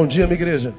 [0.00, 0.72] Bom dia, minha igreja.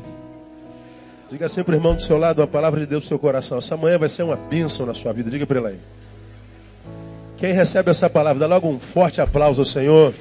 [1.30, 3.60] Diga sempre, irmão do seu lado, uma palavra de Deus no seu coração.
[3.60, 5.30] Essa manhã vai ser uma bênção na sua vida.
[5.30, 5.80] Diga para ele aí.
[7.38, 10.12] Quem recebe essa palavra, dá logo um forte aplauso ao Senhor.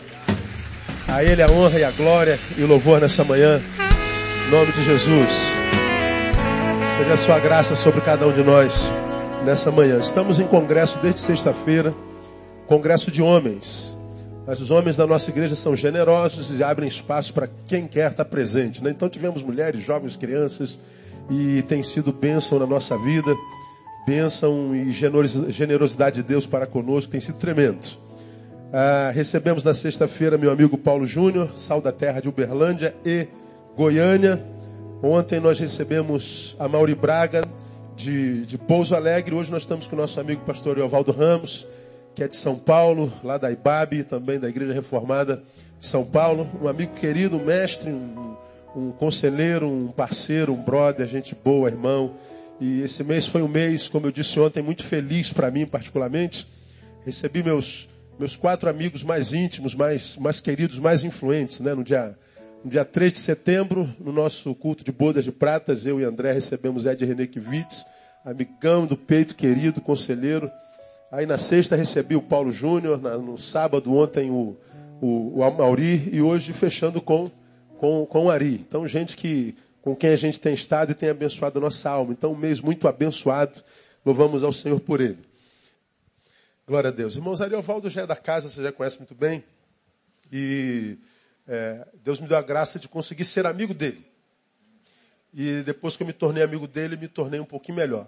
[1.09, 3.59] A Ele a honra e a glória e o louvor nessa manhã.
[4.47, 5.31] Em nome de Jesus.
[6.99, 8.87] Seja a sua graça sobre cada um de nós
[9.47, 9.99] nessa manhã.
[10.01, 11.95] Estamos em congresso desde sexta-feira
[12.67, 13.90] congresso de homens.
[14.51, 18.25] Mas os homens da nossa igreja são generosos e abrem espaço para quem quer estar
[18.25, 18.83] presente.
[18.83, 18.91] Né?
[18.91, 20.77] Então tivemos mulheres, jovens, crianças
[21.31, 23.33] e tem sido bênção na nossa vida.
[24.05, 27.79] Bênção e generosidade de Deus para conosco tem sido tremendo.
[28.73, 33.29] Ah, recebemos na sexta-feira meu amigo Paulo Júnior, sal da terra de Uberlândia e
[33.77, 34.45] Goiânia.
[35.01, 37.45] Ontem nós recebemos a Mauri Braga
[37.95, 39.33] de, de Pouso Alegre.
[39.33, 41.69] Hoje nós estamos com o nosso amigo pastor Eovaldo Ramos
[42.15, 45.43] que é de São Paulo, lá da IBAB, também da Igreja Reformada
[45.79, 46.49] de São Paulo.
[46.61, 48.37] Um amigo querido, um mestre, um,
[48.75, 52.15] um conselheiro, um parceiro, um brother, gente boa, irmão.
[52.61, 56.47] E esse mês foi um mês, como eu disse ontem, muito feliz para mim, particularmente.
[57.07, 57.89] Recebi meus,
[58.19, 61.75] meus quatro amigos mais íntimos, mais, mais queridos, mais influentes, né?
[61.75, 62.15] No dia,
[62.63, 66.33] no dia 3 de setembro, no nosso culto de bodas de pratas, eu e André
[66.33, 67.87] recebemos Ed René Kivitz,
[68.23, 70.51] amigão do peito querido, conselheiro.
[71.11, 74.57] Aí na sexta recebi o Paulo Júnior, no sábado ontem o,
[75.01, 77.29] o, o e hoje fechando com,
[77.79, 78.55] com, com o Ari.
[78.55, 82.13] Então, gente que com quem a gente tem estado e tem abençoado a nossa alma.
[82.13, 83.61] Então, um mês muito abençoado.
[84.07, 85.19] Louvamos ao Senhor por ele.
[86.65, 87.17] Glória a Deus.
[87.17, 89.43] Irmãos, Ariovaldo já é da casa, você já conhece muito bem.
[90.31, 90.97] E
[91.49, 94.07] é, Deus me deu a graça de conseguir ser amigo dele.
[95.35, 98.07] E depois que eu me tornei amigo dele, me tornei um pouquinho melhor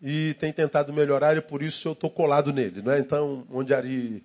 [0.00, 2.82] e tem tentado melhorar e por isso eu estou colado nele.
[2.82, 2.98] Né?
[2.98, 4.24] Então, onde Ari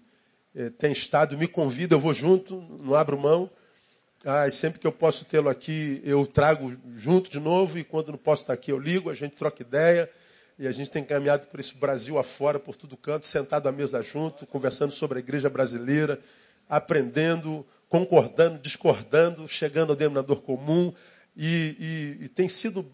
[0.56, 3.50] eh, tem estado, me convida, eu vou junto, não abro mão.
[4.24, 8.20] Ah, sempre que eu posso tê-lo aqui, eu trago junto de novo e quando não
[8.20, 10.10] posso estar aqui, eu ligo, a gente troca ideia.
[10.60, 14.04] E a gente tem caminhado por esse Brasil afora, por todo canto, sentado à mesa
[14.04, 16.20] junto, conversando sobre a igreja brasileira,
[16.70, 20.94] aprendendo, concordando, discordando, chegando ao denominador comum.
[21.36, 22.86] E, e, e tem sido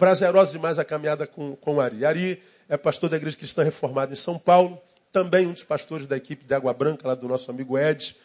[0.00, 2.06] prazerosa demais a caminhada com, com Ari.
[2.06, 4.80] Ari é pastor da Igreja Cristã Reformada em São Paulo,
[5.12, 8.16] também um dos pastores da equipe de Água Branca, lá do nosso amigo Ed.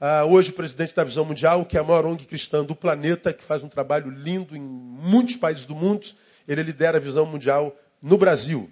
[0.00, 3.44] Uh, hoje presidente da Visão Mundial, que é a maior ONG cristã do planeta, que
[3.44, 6.04] faz um trabalho lindo em muitos países do mundo.
[6.48, 8.68] Ele lidera a Visão Mundial no Brasil.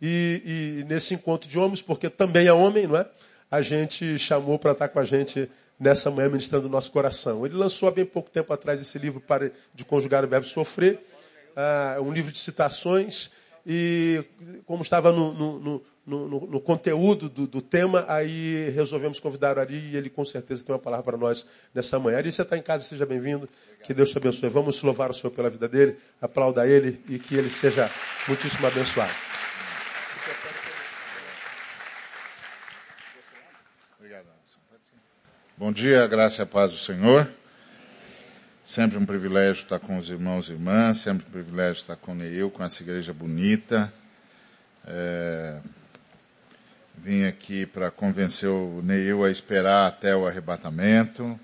[0.00, 3.06] E, e nesse encontro de homens, porque também é homem, não é?
[3.50, 5.50] A gente chamou para estar com a gente
[5.80, 7.44] nessa manhã ministrando o nosso coração.
[7.44, 11.00] Ele lançou há bem pouco tempo atrás esse livro para de conjugar o verbo sofrer
[11.58, 13.30] uh, um livro de citações
[13.66, 14.24] e
[14.64, 19.90] como estava no, no, no, no conteúdo do, do, tema, aí resolvemos convidar o Ari
[19.90, 21.44] e ele com certeza tem uma palavra para nós
[21.74, 22.16] nessa manhã.
[22.16, 23.46] Ari, você está em casa, seja bem-vindo.
[23.84, 24.48] Que Deus te abençoe.
[24.48, 27.90] Vamos louvar o Senhor pela vida dele, aplauda ele e que ele seja
[28.26, 29.12] muitíssimo abençoado.
[35.58, 37.28] Bom dia, graça e paz do Senhor.
[38.68, 42.50] Sempre um privilégio estar com os irmãos e irmãs, sempre um privilégio estar com Neil,
[42.50, 43.90] com essa igreja bonita.
[44.86, 45.58] É,
[46.94, 51.40] vim aqui para convencer o Neil a esperar até o arrebatamento.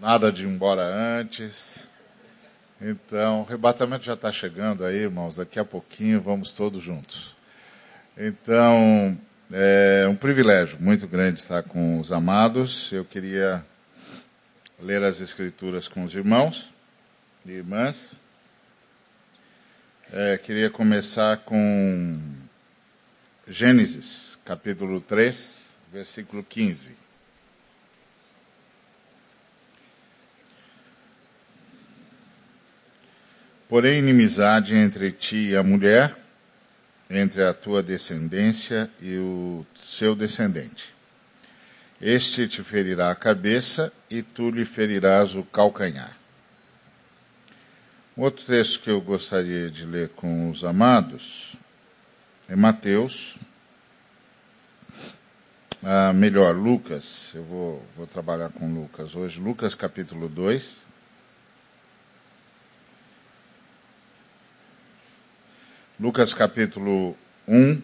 [0.00, 1.88] Nada de ir embora antes.
[2.80, 5.38] Então, o arrebatamento já está chegando aí, irmãos.
[5.38, 7.34] Daqui a pouquinho vamos todos juntos.
[8.16, 9.18] Então,
[9.52, 12.92] é um privilégio muito grande estar com os amados.
[12.92, 13.66] Eu queria
[14.80, 16.72] ler as Escrituras com os irmãos
[17.44, 18.16] e irmãs.
[20.12, 22.20] É, queria começar com
[23.48, 26.92] Gênesis, capítulo 3, versículo 15.
[33.68, 36.14] Porém, inimizade entre ti e a mulher,
[37.10, 40.93] entre a tua descendência e o seu descendente.
[42.00, 46.16] Este te ferirá a cabeça e tu lhe ferirás o calcanhar.
[48.16, 51.56] Outro texto que eu gostaria de ler com os amados
[52.48, 53.36] é Mateus,
[55.86, 60.78] ah, melhor, Lucas, eu vou, vou trabalhar com Lucas hoje, Lucas capítulo 2.
[66.00, 67.14] Lucas capítulo
[67.46, 67.82] 1,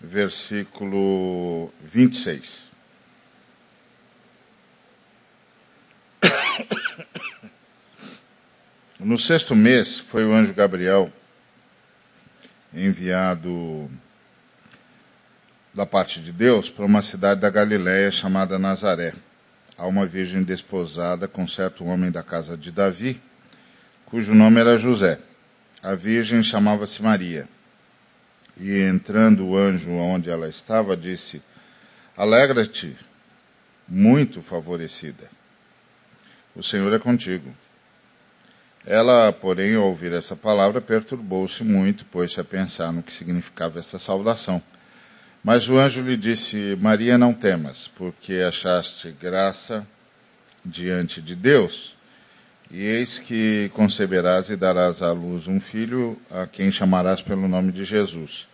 [0.00, 2.70] versículo 26.
[8.98, 11.12] No sexto mês foi o anjo Gabriel
[12.74, 13.88] enviado
[15.72, 19.14] da parte de Deus para uma cidade da Galiléia chamada Nazaré,
[19.76, 23.22] a uma virgem desposada com certo homem da casa de Davi,
[24.04, 25.20] cujo nome era José.
[25.80, 27.48] A virgem chamava-se Maria.
[28.56, 31.40] E entrando o anjo onde ela estava, disse:
[32.16, 32.96] Alegra-te,
[33.86, 35.30] muito favorecida.
[36.56, 37.54] O Senhor é contigo.
[38.90, 43.98] Ela, porém, ao ouvir essa palavra, perturbou-se muito, pôs-se a pensar no que significava esta
[43.98, 44.62] saudação.
[45.44, 49.86] Mas o anjo lhe disse: Maria, não temas, porque achaste graça
[50.64, 51.94] diante de Deus.
[52.70, 57.70] E eis que conceberás e darás à luz um filho, a quem chamarás pelo nome
[57.72, 58.48] de Jesus.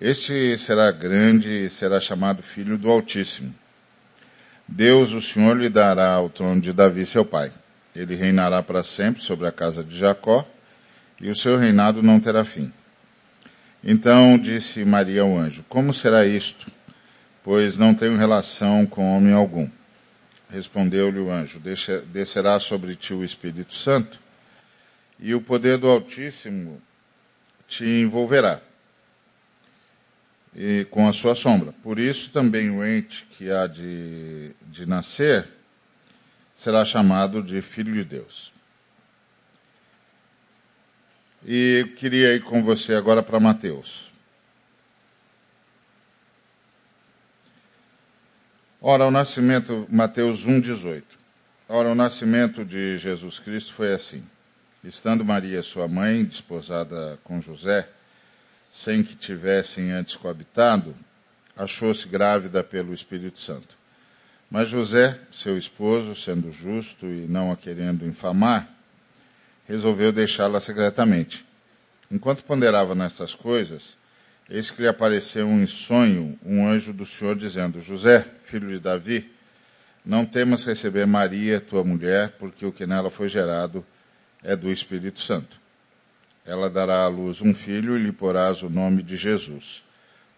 [0.00, 3.54] Este será grande e será chamado Filho do Altíssimo.
[4.66, 7.52] Deus, o Senhor, lhe dará o trono de Davi, seu pai.
[7.94, 10.46] Ele reinará para sempre sobre a casa de Jacó,
[11.20, 12.72] e o seu reinado não terá fim.
[13.82, 16.66] Então disse Maria ao anjo: Como será isto?
[17.42, 19.68] Pois não tenho relação com homem algum.
[20.48, 21.60] Respondeu-lhe o anjo:
[22.12, 24.20] Descerá sobre ti o Espírito Santo,
[25.18, 26.80] e o poder do Altíssimo
[27.66, 28.60] te envolverá
[30.54, 31.72] e com a sua sombra.
[31.82, 35.46] Por isso também o ente que há de, de nascer
[36.60, 38.52] será chamado de Filho de Deus.
[41.42, 44.12] E queria ir com você agora para Mateus.
[48.78, 51.02] Ora, o nascimento, Mateus 1,18.
[51.66, 54.22] Ora, o nascimento de Jesus Cristo foi assim.
[54.84, 57.88] Estando Maria, sua mãe, desposada com José,
[58.70, 60.94] sem que tivessem antes coabitado,
[61.56, 63.79] achou-se grávida pelo Espírito Santo.
[64.50, 68.68] Mas José, seu esposo, sendo justo e não a querendo infamar,
[69.66, 71.46] resolveu deixá-la secretamente.
[72.10, 73.96] Enquanto ponderava nestas coisas,
[74.50, 79.30] Eis que lhe apareceu em sonho um anjo do Senhor dizendo: José, filho de Davi,
[80.04, 83.86] não temas receber Maria, tua mulher, porque o que nela foi gerado
[84.42, 85.56] é do Espírito Santo.
[86.44, 89.84] Ela dará à luz um filho e lhe porás o nome de Jesus,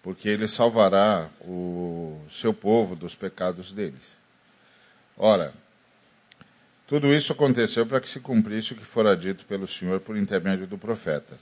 [0.03, 4.03] porque ele salvará o seu povo dos pecados deles.
[5.17, 5.55] Ora,
[6.87, 10.67] tudo isso aconteceu para que se cumprisse o que fora dito pelo Senhor por intermédio
[10.67, 11.39] do profeta.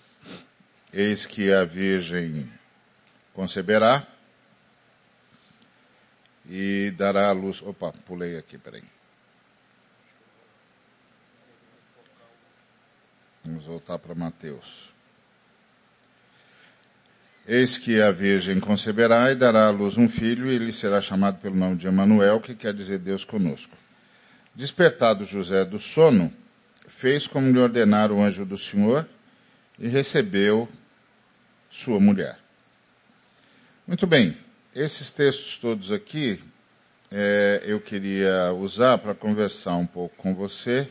[0.93, 2.51] Eis que a Virgem
[3.33, 4.07] conceberá
[6.47, 7.63] e dará à luz.
[7.63, 8.83] Opa, pulei aqui, peraí.
[13.45, 14.90] Vamos voltar para Mateus.
[17.47, 21.39] Eis que a Virgem conceberá e dará à luz um filho, e ele será chamado
[21.41, 23.77] pelo nome de Emanuel, que quer dizer Deus conosco.
[24.55, 26.33] Despertado José do sono,
[26.87, 29.09] fez como lhe ordenara o anjo do Senhor
[29.79, 30.69] e recebeu
[31.71, 32.39] sua mulher.
[33.87, 34.37] Muito bem,
[34.75, 36.43] esses textos todos aqui
[37.11, 40.89] é, eu queria usar para conversar um pouco com você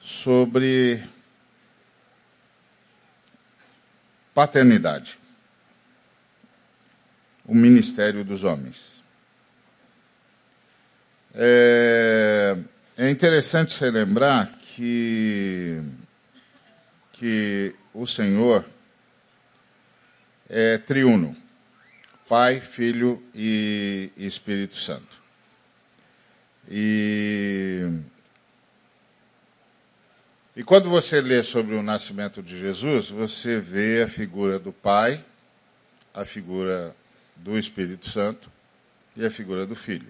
[0.00, 1.02] sobre
[4.32, 5.18] paternidade,
[7.48, 9.02] o ministério dos homens.
[11.34, 12.56] É,
[12.96, 15.82] é interessante se lembrar que,
[17.12, 18.66] que o Senhor
[20.48, 21.34] é triuno.
[22.28, 25.18] Pai, Filho e Espírito Santo.
[26.70, 27.90] E,
[30.54, 35.24] e quando você lê sobre o nascimento de Jesus, você vê a figura do Pai,
[36.12, 36.94] a figura
[37.38, 38.50] do Espírito Santo
[39.16, 40.08] e a figura do Filho.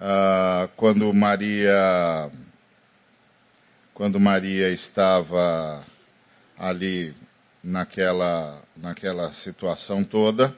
[0.00, 2.30] Ah, quando Maria
[3.96, 5.82] quando Maria estava
[6.58, 7.14] ali
[7.62, 10.54] naquela, naquela situação toda,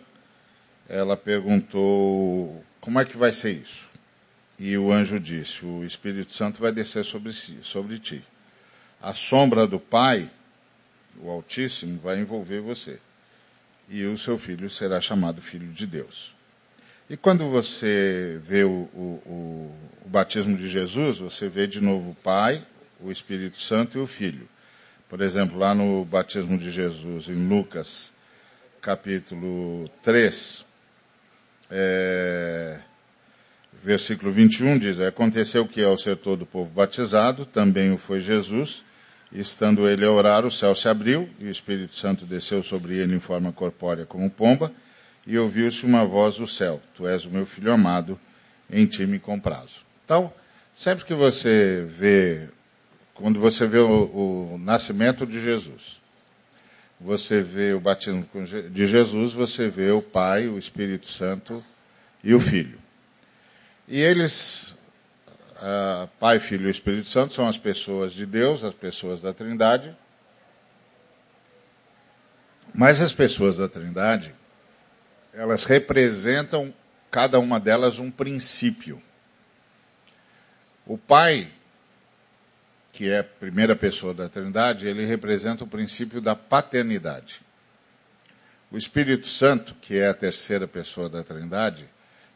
[0.89, 3.89] ela perguntou como é que vai ser isso?
[4.59, 8.25] E o anjo disse: O Espírito Santo vai descer sobre, si, sobre ti.
[9.01, 10.29] A sombra do Pai,
[11.21, 12.99] o Altíssimo, vai envolver você.
[13.89, 16.35] E o seu filho será chamado Filho de Deus.
[17.09, 19.73] E quando você vê o, o,
[20.05, 22.63] o batismo de Jesus, você vê de novo o Pai,
[23.01, 24.47] o Espírito Santo e o Filho.
[25.09, 28.13] Por exemplo, lá no batismo de Jesus, em Lucas,
[28.83, 30.67] capítulo 3,
[31.71, 32.79] é,
[33.83, 38.85] versículo 21 diz: Aconteceu que ao ser todo o povo batizado, também o foi Jesus,
[39.33, 43.15] estando ele a orar, o céu se abriu, e o Espírito Santo desceu sobre ele
[43.15, 44.73] em forma corpórea como pomba,
[45.27, 48.19] e ouviu-se uma voz do céu: Tu és o meu filho amado,
[48.71, 49.87] em ti me comprazo.
[50.05, 50.33] Então,
[50.73, 52.49] sempre que você vê
[53.19, 56.01] quando você vê o, o nascimento de Jesus,
[57.01, 58.25] você vê o batismo
[58.71, 61.63] de Jesus, você vê o Pai, o Espírito Santo
[62.23, 62.79] e o Filho.
[63.89, 64.77] E eles,
[65.59, 69.97] uh, Pai, Filho e Espírito Santo, são as pessoas de Deus, as pessoas da Trindade.
[72.75, 74.35] Mas as pessoas da Trindade,
[75.33, 76.73] elas representam,
[77.11, 79.03] cada uma delas, um princípio.
[80.87, 81.51] O Pai
[82.99, 87.41] que é a primeira pessoa da Trindade, ele representa o princípio da paternidade.
[88.73, 91.89] O Espírito Santo, que é a terceira pessoa da Trindade,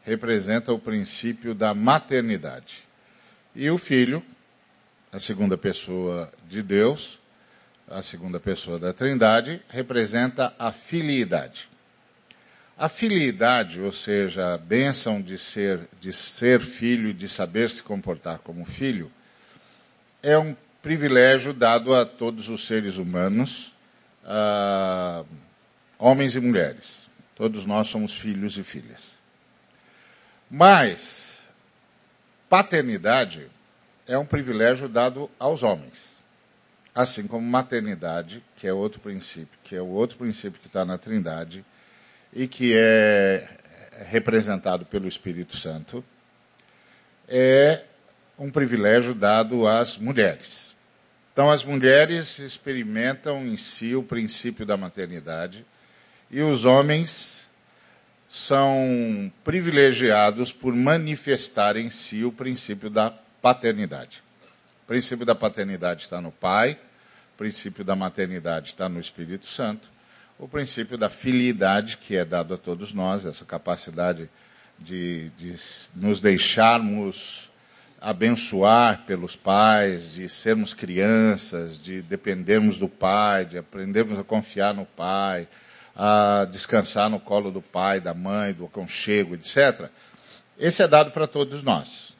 [0.03, 2.87] representa o princípio da maternidade.
[3.55, 4.23] E o Filho,
[5.11, 7.19] a segunda pessoa de Deus,
[7.87, 11.69] a segunda pessoa da Trindade, representa a filiidade.
[12.75, 18.39] A filiidade, ou seja, a bênção de ser, de ser filho de saber se comportar
[18.39, 19.11] como filho,
[20.23, 23.71] é um privilégio dado a todos os seres humanos,
[24.23, 25.25] uh,
[25.99, 27.07] homens e mulheres.
[27.35, 29.17] Todos nós somos filhos e filhas.
[30.49, 31.32] Mas,
[32.53, 33.49] paternidade
[34.07, 36.21] é um privilégio dado aos homens.
[36.93, 40.95] Assim como maternidade, que é outro princípio, que é o outro princípio que está na
[40.95, 41.65] Trindade
[42.31, 43.49] e que é
[44.05, 46.05] representado pelo Espírito Santo,
[47.27, 47.81] é
[48.37, 50.75] um privilégio dado às mulheres.
[51.31, 55.65] Então, as mulheres experimentam em si o princípio da maternidade
[56.29, 57.42] e os homens
[58.33, 64.23] são privilegiados por manifestar em si o princípio da paternidade.
[64.83, 66.71] O princípio da paternidade está no Pai,
[67.35, 69.87] o princípio da maternidade está no Espírito Santo,
[70.39, 74.27] o princípio da filiidade, que é dado a todos nós, essa capacidade
[74.79, 75.55] de, de
[75.93, 77.51] nos deixarmos
[78.01, 84.87] abençoar pelos pais, de sermos crianças, de dependermos do pai, de aprendermos a confiar no
[84.87, 85.47] pai,
[85.95, 89.89] a descansar no colo do pai, da mãe, do aconchego, etc.
[90.57, 92.13] Esse é dado para todos nós,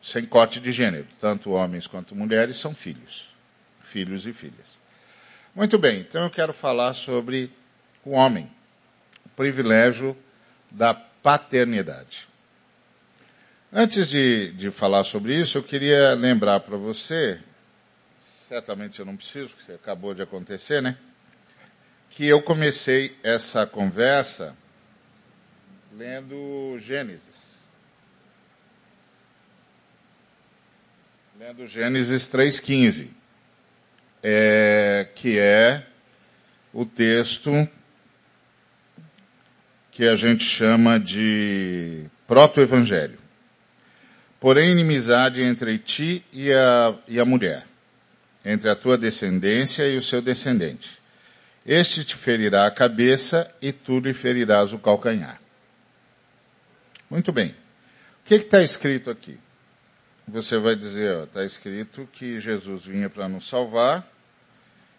[0.00, 1.06] sem corte de gênero.
[1.20, 3.28] Tanto homens quanto mulheres são filhos,
[3.82, 4.80] filhos e filhas.
[5.54, 7.50] Muito bem, então eu quero falar sobre
[8.04, 8.50] o homem,
[9.24, 10.16] o privilégio
[10.70, 12.28] da paternidade.
[13.72, 17.40] Antes de, de falar sobre isso, eu queria lembrar para você,
[18.48, 20.96] certamente eu não preciso, porque acabou de acontecer, né?
[22.16, 24.56] Que eu comecei essa conversa
[25.92, 27.68] lendo Gênesis.
[31.38, 33.10] Lendo Gênesis 3,15,
[34.22, 35.86] é, que é
[36.72, 37.68] o texto
[39.92, 43.26] que a gente chama de proto-evangelho
[44.40, 47.66] porém inimizade entre ti e a, e a mulher,
[48.44, 51.00] entre a tua descendência e o seu descendente.
[51.66, 55.40] Este te ferirá a cabeça e tu lhe ferirás o calcanhar.
[57.10, 57.50] Muito bem.
[57.50, 59.36] O que está escrito aqui?
[60.28, 64.08] Você vai dizer, está escrito que Jesus vinha para nos salvar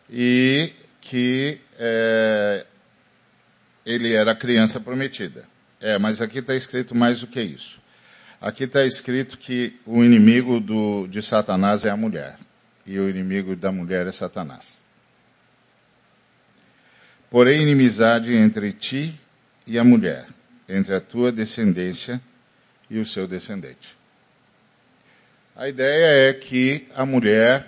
[0.09, 2.65] e que é,
[3.86, 5.45] ele era a criança prometida.
[5.79, 7.79] É, mas aqui está escrito mais do que isso.
[8.41, 12.38] Aqui está escrito que o inimigo do, de Satanás é a mulher.
[12.86, 14.86] E o inimigo da mulher é Satanás.
[17.29, 19.19] Porém, inimizade entre ti
[19.65, 20.27] e a mulher,
[20.67, 22.22] entre a tua descendência
[22.89, 23.98] e o seu descendente.
[25.55, 27.67] A ideia é que a mulher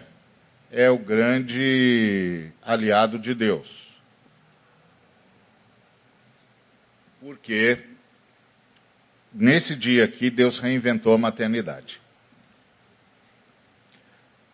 [0.72, 3.90] é o grande aliado de Deus.
[7.20, 7.84] Porque
[9.34, 12.00] nesse dia aqui, Deus reinventou a maternidade.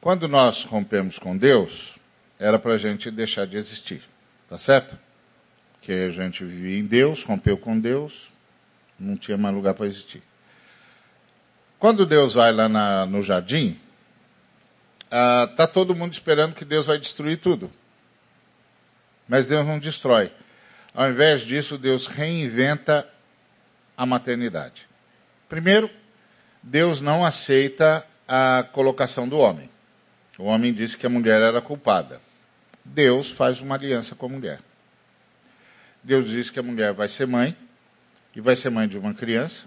[0.02, 1.96] Quando nós rompemos com Deus,
[2.40, 4.02] era para a gente deixar de existir.
[4.48, 4.98] Tá certo?
[5.82, 8.30] Que a gente vivia em Deus, rompeu com Deus,
[9.00, 10.22] não tinha mais lugar para existir.
[11.80, 13.78] Quando Deus vai lá na, no jardim,
[15.12, 17.72] ah, tá todo mundo esperando que Deus vai destruir tudo.
[19.28, 20.32] Mas Deus não destrói.
[20.94, 23.08] Ao invés disso, Deus reinventa
[23.98, 24.88] a maternidade.
[25.50, 25.90] Primeiro,
[26.62, 29.70] Deus não aceita a colocação do homem.
[30.38, 32.22] O homem disse que a mulher era culpada.
[32.86, 34.60] Deus faz uma aliança com a mulher.
[36.04, 37.58] Deus diz que a mulher vai ser mãe,
[38.36, 39.66] e vai ser mãe de uma criança,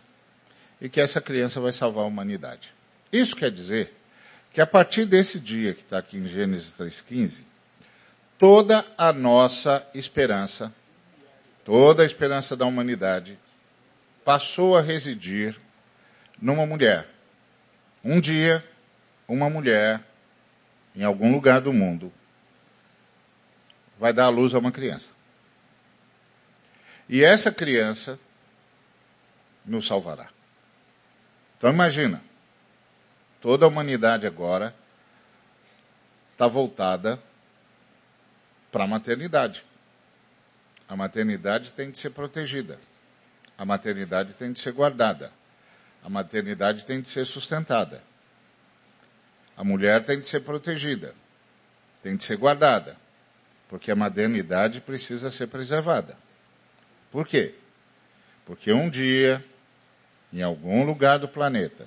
[0.81, 2.73] e que essa criança vai salvar a humanidade.
[3.13, 3.93] Isso quer dizer
[4.53, 7.43] que a partir desse dia que está aqui em Gênesis 3,15,
[8.39, 10.73] toda a nossa esperança,
[11.65, 13.37] toda a esperança da humanidade
[14.25, 15.59] passou a residir
[16.41, 17.09] numa mulher.
[18.05, 18.65] Um dia,
[19.27, 20.01] uma mulher,
[20.95, 22.13] em algum lugar do mundo,
[23.99, 25.11] vai dar à luz a uma criança.
[27.09, 28.19] E essa criança
[29.65, 30.29] nos salvará.
[31.57, 32.23] Então imagina,
[33.41, 34.75] toda a humanidade agora
[36.33, 37.21] está voltada
[38.71, 39.65] para a maternidade.
[40.89, 42.79] A maternidade tem de ser protegida.
[43.57, 45.33] A maternidade tem de ser guardada.
[46.05, 48.03] A maternidade tem de ser sustentada.
[49.57, 51.15] A mulher tem de ser protegida.
[52.03, 52.97] Tem de ser guardada.
[53.69, 56.17] Porque a maternidade precisa ser preservada.
[57.11, 57.55] Por quê?
[58.45, 59.45] Porque um dia,
[60.33, 61.87] em algum lugar do planeta,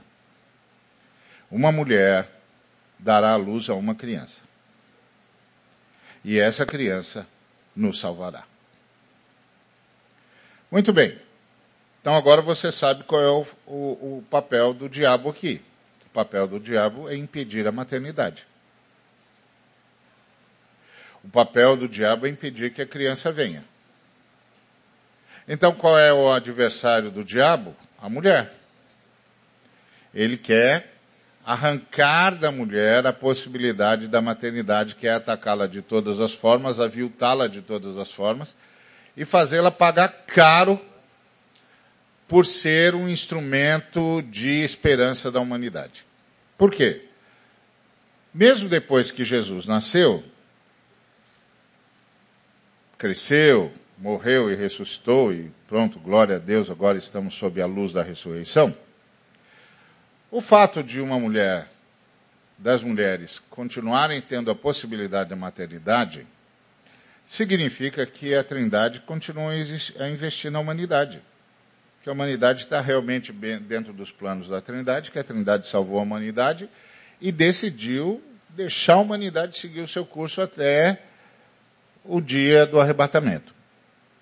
[1.49, 2.29] uma mulher
[2.97, 4.41] dará à luz a uma criança.
[6.23, 7.27] E essa criança
[7.75, 8.43] nos salvará.
[10.69, 11.19] Muito bem.
[11.99, 15.61] Então agora você sabe qual é o, o, o, papel do diabo aqui.
[16.05, 18.47] O papel do diabo é impedir a maternidade.
[21.23, 23.63] O papel do diabo é impedir que a criança venha.
[25.47, 27.75] Então qual é o adversário do diabo?
[28.01, 28.53] A mulher.
[30.13, 30.91] Ele quer
[31.45, 37.47] arrancar da mulher a possibilidade da maternidade, que é atacá-la de todas as formas, aviltá-la
[37.47, 38.55] de todas as formas
[39.15, 40.79] e fazê-la pagar caro
[42.27, 46.05] por ser um instrumento de esperança da humanidade.
[46.57, 47.05] Por quê?
[48.33, 50.23] Mesmo depois que Jesus nasceu,
[53.01, 58.03] cresceu, morreu e ressuscitou, e pronto, glória a Deus, agora estamos sob a luz da
[58.03, 58.77] ressurreição.
[60.29, 61.67] O fato de uma mulher,
[62.59, 66.27] das mulheres, continuarem tendo a possibilidade da maternidade,
[67.25, 71.23] significa que a Trindade continua a investir na humanidade.
[72.03, 76.03] Que a humanidade está realmente dentro dos planos da Trindade, que a Trindade salvou a
[76.03, 76.69] humanidade
[77.19, 81.01] e decidiu deixar a humanidade seguir o seu curso até
[82.03, 83.53] o dia do arrebatamento,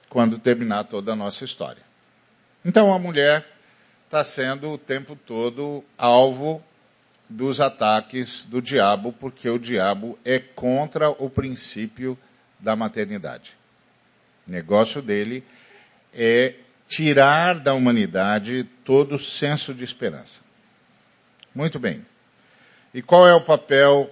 [0.10, 1.84] quando terminar toda a nossa história.
[2.64, 3.46] Então a mulher
[4.06, 6.64] está sendo o tempo todo alvo
[7.30, 12.18] dos ataques do diabo, porque o diabo é contra o princípio
[12.60, 13.56] da maternidade.
[14.48, 15.44] O negócio dele
[16.14, 16.56] é
[16.88, 20.42] tirar da humanidade todo o senso de esperança.
[21.54, 22.04] Muito bem.
[22.94, 24.10] E qual é o papel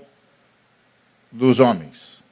[1.32, 2.24] dos homens?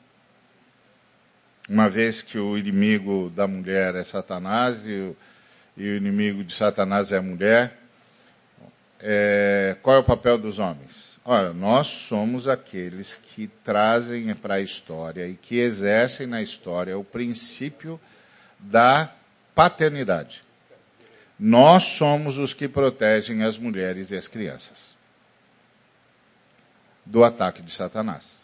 [1.67, 5.17] Uma vez que o inimigo da mulher é Satanás e o
[5.77, 7.77] e o inimigo de Satanás é a mulher.
[8.99, 11.19] É, qual é o papel dos homens?
[11.23, 17.03] Olha, nós somos aqueles que trazem para a história e que exercem na história o
[17.03, 17.99] princípio
[18.59, 19.11] da
[19.53, 20.43] paternidade.
[21.37, 24.95] Nós somos os que protegem as mulheres e as crianças
[27.05, 28.41] do ataque de Satanás.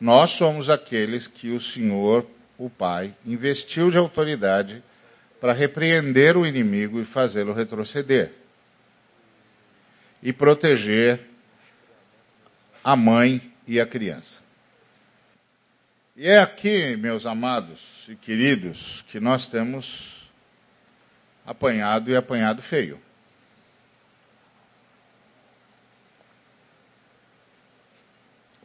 [0.00, 2.26] Nós somos aqueles que o Senhor,
[2.58, 4.82] o Pai, investiu de autoridade
[5.40, 8.32] para repreender o inimigo e fazê-lo retroceder.
[10.22, 11.20] E proteger
[12.84, 14.40] a mãe e a criança.
[16.16, 20.30] E é aqui, meus amados e queridos, que nós temos
[21.44, 23.00] apanhado e apanhado feio.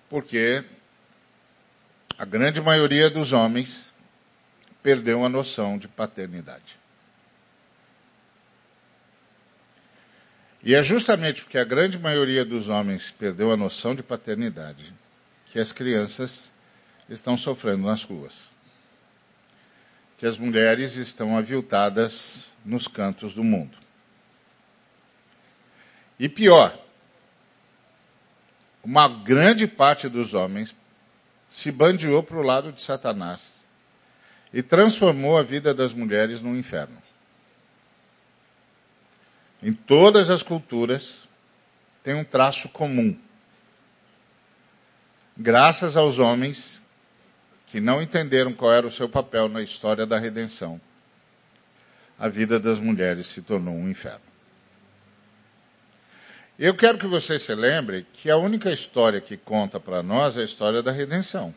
[0.10, 0.64] Porque
[2.18, 3.94] a grande maioria dos homens
[4.82, 6.80] perdeu a noção de paternidade.
[10.64, 14.94] E é justamente porque a grande maioria dos homens perdeu a noção de paternidade
[15.46, 16.52] que as crianças
[17.08, 18.34] estão sofrendo nas ruas.
[20.18, 23.78] Que as mulheres estão aviltadas nos cantos do mundo.
[26.20, 26.78] E pior,
[28.84, 30.76] uma grande parte dos homens
[31.50, 33.62] se bandeou para o lado de Satanás
[34.54, 37.02] e transformou a vida das mulheres num inferno.
[39.62, 41.28] Em todas as culturas
[42.04, 43.18] tem um traço comum.
[45.36, 46.82] Graças aos homens
[47.68, 50.80] que não entenderam qual era o seu papel na história da redenção,
[52.18, 54.22] a vida das mulheres se tornou um inferno.
[56.60, 60.42] Eu quero que você se lembre que a única história que conta para nós é
[60.42, 61.54] a história da redenção.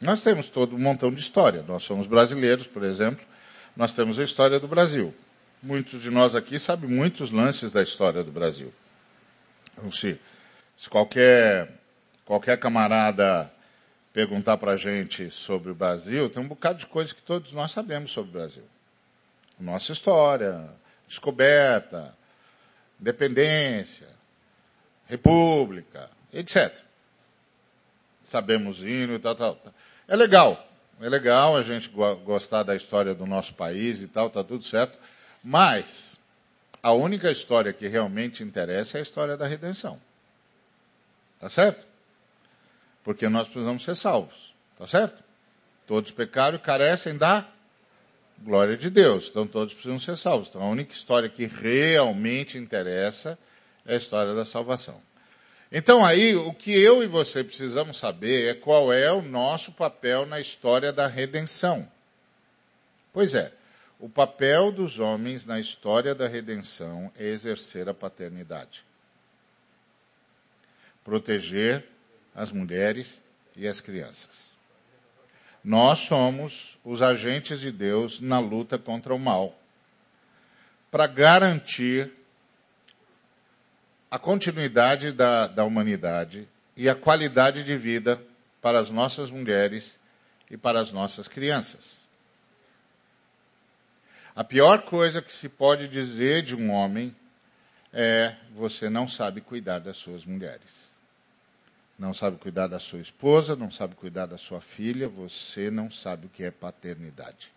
[0.00, 1.64] Nós temos todo um montão de história.
[1.66, 3.24] Nós somos brasileiros, por exemplo.
[3.76, 5.12] Nós temos a história do Brasil.
[5.60, 8.72] Muitos de nós aqui sabem muitos lances da história do Brasil.
[9.72, 10.20] Então, se,
[10.76, 11.68] se qualquer,
[12.24, 13.52] qualquer camarada
[14.12, 17.72] perguntar para a gente sobre o Brasil, tem um bocado de coisa que todos nós
[17.72, 18.64] sabemos sobre o Brasil.
[19.58, 20.70] Nossa história,
[21.08, 22.16] descoberta,
[23.00, 24.08] independência,
[25.06, 26.74] república, etc.
[28.24, 29.74] Sabemos hino e tal, tal, tal.
[30.06, 30.68] É legal,
[31.00, 34.98] é legal a gente gostar da história do nosso país e tal, tá tudo certo.
[35.42, 36.18] Mas
[36.82, 40.00] a única história que realmente interessa é a história da redenção.
[41.38, 41.86] Tá certo?
[43.04, 44.54] Porque nós precisamos ser salvos.
[44.76, 45.22] Tá certo?
[45.86, 47.46] Todos pecaram e carecem da
[48.42, 49.28] glória de Deus.
[49.28, 50.48] Então todos precisam ser salvos.
[50.48, 53.38] Então a única história que realmente interessa
[53.84, 55.00] é a história da salvação.
[55.70, 60.24] Então aí o que eu e você precisamos saber é qual é o nosso papel
[60.26, 61.90] na história da redenção.
[63.12, 63.52] Pois é,
[63.98, 68.84] o papel dos homens na história da redenção é exercer a paternidade.
[71.04, 71.84] Proteger
[72.34, 73.22] as mulheres
[73.56, 74.57] e as crianças.
[75.68, 79.54] Nós somos os agentes de Deus na luta contra o mal,
[80.90, 82.10] para garantir
[84.10, 88.18] a continuidade da, da humanidade e a qualidade de vida
[88.62, 90.00] para as nossas mulheres
[90.50, 92.00] e para as nossas crianças.
[94.34, 97.14] A pior coisa que se pode dizer de um homem
[97.92, 100.90] é você não sabe cuidar das suas mulheres.
[101.98, 106.26] Não sabe cuidar da sua esposa, não sabe cuidar da sua filha, você não sabe
[106.26, 107.50] o que é paternidade.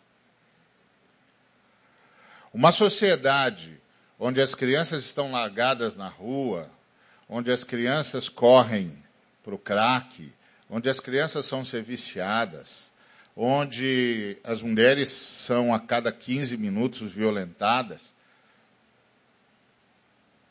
[2.52, 3.80] Uma sociedade
[4.20, 6.68] onde as crianças estão largadas na rua,
[7.30, 8.92] onde as crianças correm
[9.44, 10.34] para o crack,
[10.70, 12.92] onde as crianças são ser viciadas,
[13.36, 18.12] onde as mulheres são a cada 15 minutos violentadas,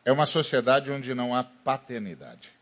[0.04, 2.59] é uma sociedade onde não há paternidade.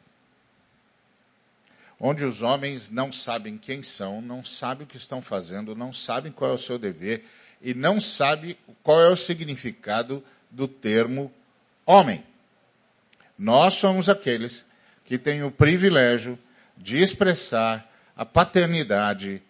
[2.01, 6.31] Onde os homens não sabem quem são, não sabem o que estão fazendo, não sabem
[6.31, 7.25] qual é o seu dever
[7.61, 11.33] e não sabem qual é o significado do termo
[11.85, 12.25] homem.
[13.37, 14.65] Nós somos aqueles
[15.05, 16.39] que têm o privilégio
[16.77, 19.43] de expressar a paternidade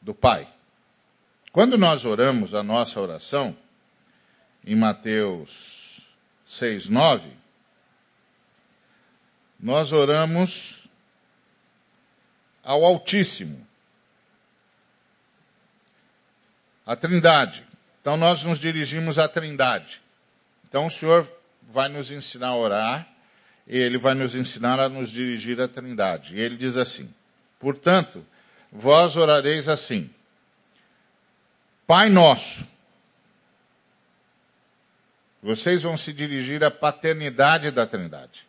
[0.00, 0.48] do Pai.
[1.52, 3.56] Quando nós oramos a nossa oração,
[4.64, 6.00] em Mateus
[6.46, 7.30] 6, 9,
[9.60, 10.81] nós oramos
[12.62, 13.66] ao Altíssimo,
[16.86, 17.64] a Trindade.
[18.00, 20.02] Então nós nos dirigimos à Trindade.
[20.68, 21.30] Então o Senhor
[21.72, 23.08] vai nos ensinar a orar,
[23.66, 26.36] e Ele vai nos ensinar a nos dirigir à Trindade.
[26.36, 27.12] E Ele diz assim:
[27.58, 28.24] Portanto,
[28.70, 30.10] vós orareis assim:
[31.86, 32.66] Pai nosso.
[35.42, 38.46] Vocês vão se dirigir à paternidade da Trindade.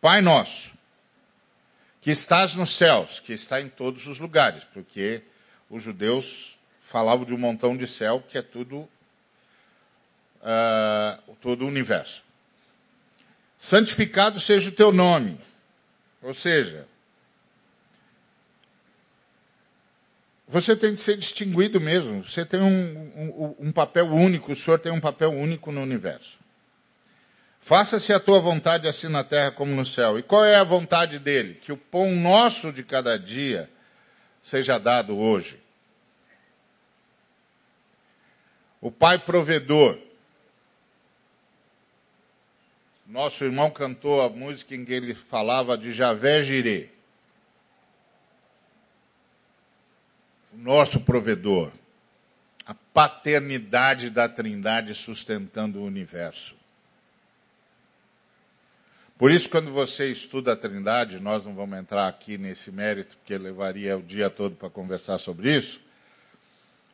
[0.00, 0.72] Pai nosso,
[2.08, 5.22] que estás nos céus, que está em todos os lugares, porque
[5.68, 8.88] os judeus falavam de um montão de céu que é tudo
[10.40, 12.24] uh, todo o universo.
[13.58, 15.38] Santificado seja o teu nome.
[16.22, 16.88] Ou seja,
[20.46, 22.24] você tem que ser distinguido mesmo.
[22.24, 26.38] Você tem um, um, um papel único, o Senhor tem um papel único no universo.
[27.68, 30.18] Faça-se a tua vontade assim na terra como no céu.
[30.18, 31.52] E qual é a vontade dele?
[31.52, 33.68] Que o pão nosso de cada dia
[34.40, 35.60] seja dado hoje.
[38.80, 39.98] O Pai provedor.
[43.06, 46.88] Nosso irmão cantou a música em que ele falava de Javé Jirê.
[50.54, 51.70] O nosso provedor.
[52.64, 56.57] A paternidade da Trindade sustentando o universo.
[59.18, 63.36] Por isso, quando você estuda a Trindade, nós não vamos entrar aqui nesse mérito, porque
[63.36, 65.80] levaria o dia todo para conversar sobre isso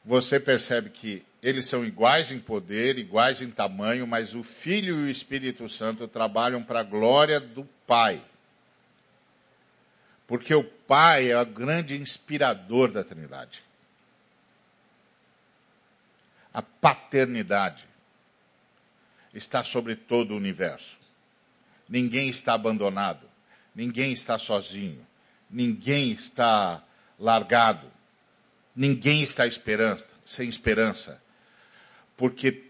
[0.04, 5.04] você percebe que eles são iguais em poder, iguais em tamanho, mas o Filho e
[5.04, 8.20] o Espírito Santo trabalham para a glória do Pai.
[10.26, 13.64] Porque o Pai é o grande inspirador da Trindade.
[16.52, 17.86] A paternidade
[19.32, 20.98] está sobre todo o universo.
[21.88, 23.28] Ninguém está abandonado.
[23.74, 25.04] Ninguém está sozinho.
[25.50, 26.82] Ninguém está
[27.18, 27.90] largado.
[28.74, 31.22] Ninguém está esperança, sem esperança.
[32.16, 32.64] Porque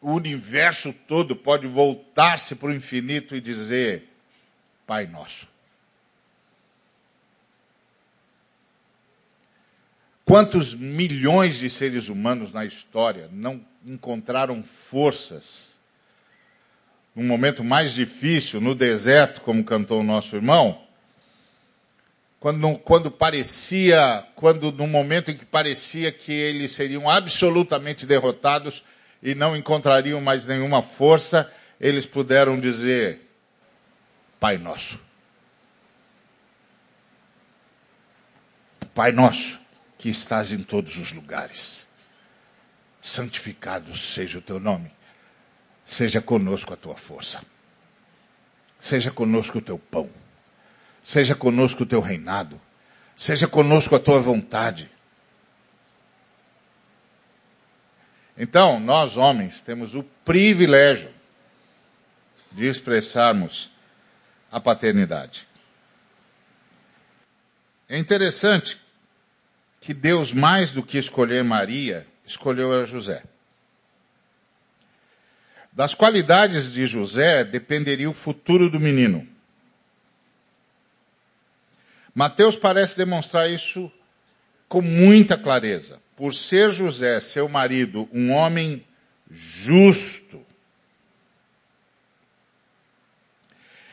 [0.00, 4.08] o universo todo pode voltar-se para o infinito e dizer:
[4.86, 5.50] Pai Nosso.
[10.24, 15.71] Quantos milhões de seres humanos na história não encontraram forças
[17.14, 20.82] num momento mais difícil, no deserto, como cantou o nosso irmão,
[22.40, 28.82] quando, quando parecia, quando no momento em que parecia que eles seriam absolutamente derrotados
[29.22, 33.20] e não encontrariam mais nenhuma força, eles puderam dizer:
[34.40, 35.00] Pai Nosso.
[38.94, 39.58] Pai nosso,
[39.96, 41.88] que estás em todos os lugares,
[43.00, 44.92] santificado seja o teu nome,
[45.84, 47.42] seja conosco a tua força,
[48.80, 50.10] seja conosco o teu pão,
[51.02, 52.60] seja conosco o teu reinado,
[53.14, 54.90] seja conosco a tua vontade.
[58.36, 61.10] Então, nós homens temos o privilégio
[62.50, 63.70] de expressarmos
[64.50, 65.46] a paternidade.
[67.88, 68.80] É interessante
[69.80, 73.22] que Deus, mais do que escolher Maria, escolheu a José.
[75.72, 79.26] Das qualidades de José dependeria o futuro do menino.
[82.14, 83.90] Mateus parece demonstrar isso
[84.68, 85.98] com muita clareza.
[86.14, 88.84] Por ser José, seu marido, um homem
[89.30, 90.44] justo,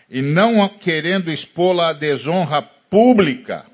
[0.09, 3.65] e não querendo expô-la à desonra pública,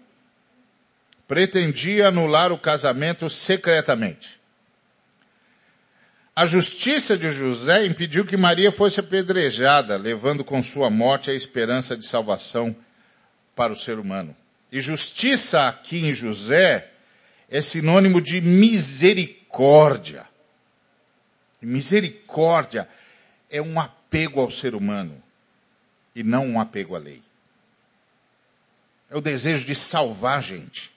[1.28, 4.40] pretendia anular o casamento secretamente.
[6.36, 11.96] A justiça de José impediu que Maria fosse apedrejada, levando com sua morte a esperança
[11.96, 12.76] de salvação
[13.56, 14.36] para o ser humano.
[14.70, 16.92] E justiça aqui em José
[17.50, 20.28] é sinônimo de misericórdia.
[21.62, 22.90] Misericórdia
[23.50, 25.24] é um apego ao ser humano
[26.14, 27.22] e não um apego à lei.
[29.10, 30.92] É o desejo de salvar a gente.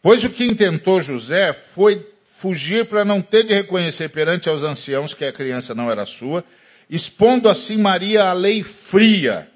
[0.00, 2.11] Pois o que intentou José foi
[2.42, 6.44] fugir para não ter de reconhecer perante aos anciãos que a criança não era sua,
[6.90, 9.48] expondo assim Maria à lei fria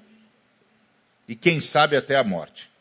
[1.27, 2.71] e quem sabe até a morte.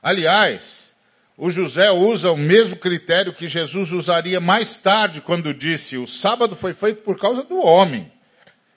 [0.00, 0.94] Aliás,
[1.36, 6.54] o José usa o mesmo critério que Jesus usaria mais tarde quando disse: o sábado
[6.54, 8.12] foi feito por causa do homem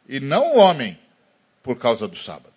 [0.07, 0.97] e não o homem
[1.61, 2.49] por causa do sábado.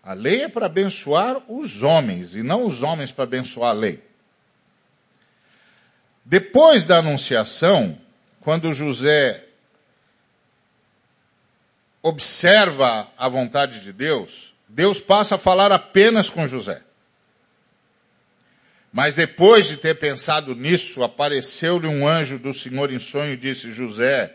[0.00, 4.11] A lei é para abençoar os homens e não os homens para abençoar a lei.
[6.24, 7.98] Depois da anunciação,
[8.40, 9.44] quando José
[12.02, 16.82] observa a vontade de Deus, Deus passa a falar apenas com José.
[18.92, 23.72] Mas depois de ter pensado nisso, apareceu-lhe um anjo do Senhor em sonho e disse:
[23.72, 24.34] José,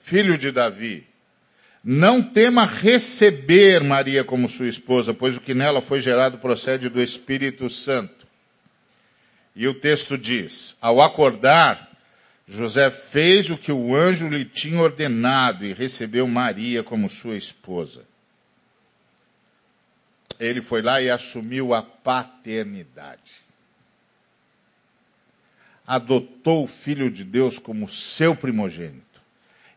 [0.00, 1.06] filho de Davi,
[1.82, 7.00] não tema receber Maria como sua esposa, pois o que nela foi gerado procede do
[7.00, 8.23] Espírito Santo.
[9.54, 11.90] E o texto diz: Ao acordar,
[12.46, 18.04] José fez o que o anjo lhe tinha ordenado e recebeu Maria como sua esposa.
[20.38, 23.44] Ele foi lá e assumiu a paternidade.
[25.86, 29.14] Adotou o Filho de Deus como seu primogênito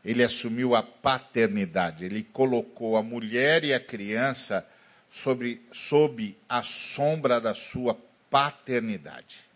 [0.08, 4.66] ele assumiu a paternidade, ele colocou a mulher e a criança
[5.10, 7.94] sobre, sob a sombra da sua
[8.30, 9.47] paternidade.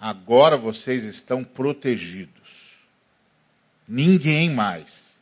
[0.00, 2.78] Agora vocês estão protegidos.
[3.86, 5.18] Ninguém mais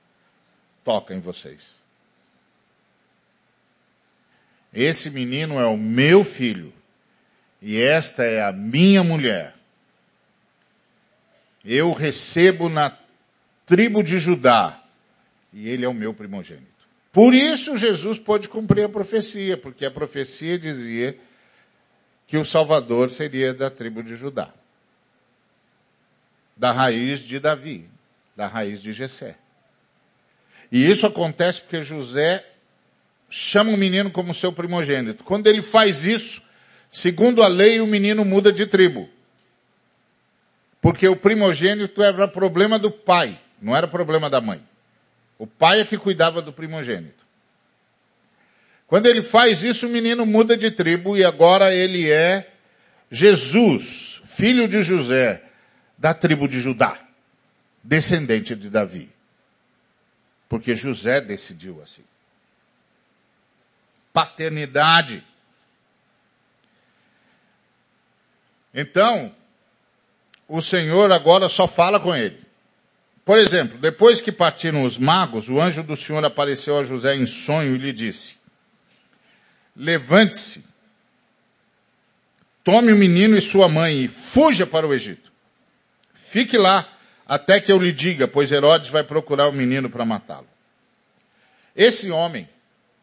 [0.84, 1.80] toca em vocês.
[4.72, 6.72] Esse menino é o meu filho
[7.60, 9.54] e esta é a minha mulher.
[11.64, 12.96] Eu recebo na
[13.64, 14.82] tribo de Judá,
[15.52, 16.66] e ele é o meu primogênito.
[17.12, 21.16] Por isso Jesus pôde cumprir a profecia, porque a profecia dizia
[22.26, 24.52] que o Salvador seria da tribo de Judá,
[26.62, 27.90] da raiz de Davi,
[28.36, 29.34] da raiz de Jessé.
[30.70, 32.46] E isso acontece porque José
[33.28, 35.24] chama o menino como seu primogênito.
[35.24, 36.40] Quando ele faz isso,
[36.88, 39.10] segundo a lei, o menino muda de tribo.
[40.80, 43.40] Porque o primogênito era problema do pai.
[43.60, 44.62] Não era problema da mãe.
[45.40, 47.24] O pai é que cuidava do primogênito.
[48.86, 52.48] Quando ele faz isso, o menino muda de tribo e agora ele é
[53.10, 55.42] Jesus, filho de José,
[56.02, 56.98] da tribo de Judá,
[57.80, 59.08] descendente de Davi.
[60.48, 62.02] Porque José decidiu assim.
[64.12, 65.24] Paternidade.
[68.74, 69.32] Então,
[70.48, 72.44] o Senhor agora só fala com ele.
[73.24, 77.26] Por exemplo, depois que partiram os magos, o anjo do Senhor apareceu a José em
[77.26, 78.34] sonho e lhe disse:
[79.76, 80.64] Levante-se,
[82.64, 85.31] tome o menino e sua mãe e fuja para o Egito.
[86.32, 86.88] Fique lá
[87.26, 90.48] até que eu lhe diga, pois Herodes vai procurar o menino para matá-lo.
[91.76, 92.48] Esse homem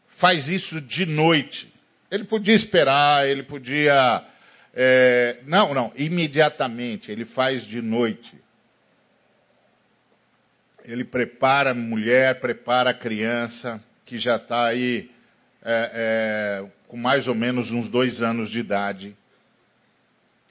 [0.08, 1.72] faz isso de noite.
[2.10, 4.26] Ele podia esperar, ele podia.
[4.74, 8.36] É, não, não, imediatamente, ele faz de noite
[10.92, 15.12] ele prepara a mulher, prepara a criança, que já está aí
[15.64, 15.92] é,
[16.64, 19.16] é, com mais ou menos uns dois anos de idade,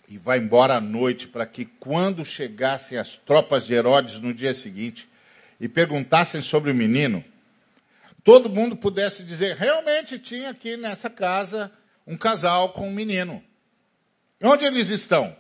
[0.09, 4.55] e vai embora à noite para que quando chegassem as tropas de Herodes no dia
[4.55, 5.09] seguinte
[5.61, 7.23] e perguntassem sobre o menino,
[8.25, 11.71] todo mundo pudesse dizer, realmente tinha aqui nessa casa
[12.07, 13.43] um casal com um menino.
[14.43, 15.37] Onde eles estão?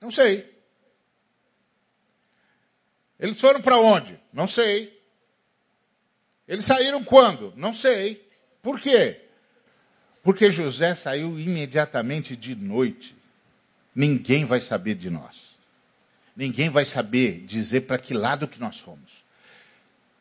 [0.00, 0.48] Não sei.
[3.18, 4.18] Eles foram para onde?
[4.32, 4.98] Não sei.
[6.48, 7.52] Eles saíram quando?
[7.54, 8.26] Não sei.
[8.62, 9.29] Por quê?
[10.22, 13.16] Porque José saiu imediatamente de noite.
[13.94, 15.56] Ninguém vai saber de nós.
[16.36, 19.10] Ninguém vai saber dizer para que lado que nós fomos.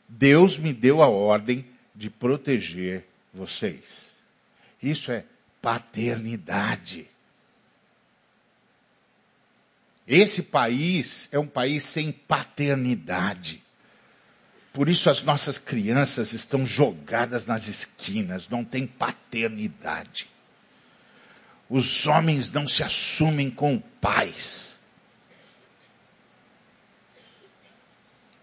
[0.08, 4.16] Deus me deu a ordem de proteger vocês.
[4.82, 5.26] Isso é
[5.62, 7.08] paternidade.
[10.08, 13.62] Esse país é um país sem paternidade.
[14.72, 20.30] Por isso as nossas crianças estão jogadas nas esquinas, não tem paternidade.
[21.70, 24.80] Os homens não se assumem como pais.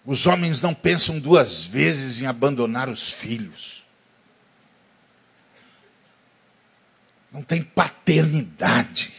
[0.05, 3.85] Os homens não pensam duas vezes em abandonar os filhos.
[7.33, 9.13] Não tem paternidade.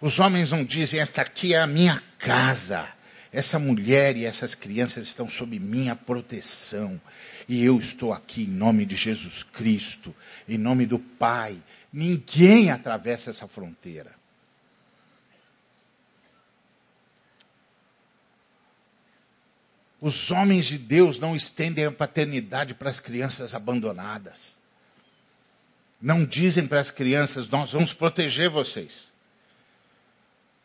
[0.00, 2.88] Os homens não dizem, esta aqui é a minha casa.
[3.32, 7.00] Essa mulher e essas crianças estão sob minha proteção.
[7.48, 10.14] E eu estou aqui em nome de Jesus Cristo,
[10.48, 11.60] em nome do Pai.
[11.92, 14.16] Ninguém atravessa essa fronteira.
[20.00, 24.56] Os homens de Deus não estendem a paternidade para as crianças abandonadas.
[26.00, 29.10] Não dizem para as crianças, nós vamos proteger vocês.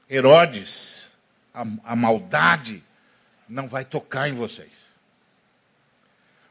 [0.10, 1.08] Herodes,
[1.54, 2.84] a, a maldade
[3.48, 4.72] não vai tocar em vocês.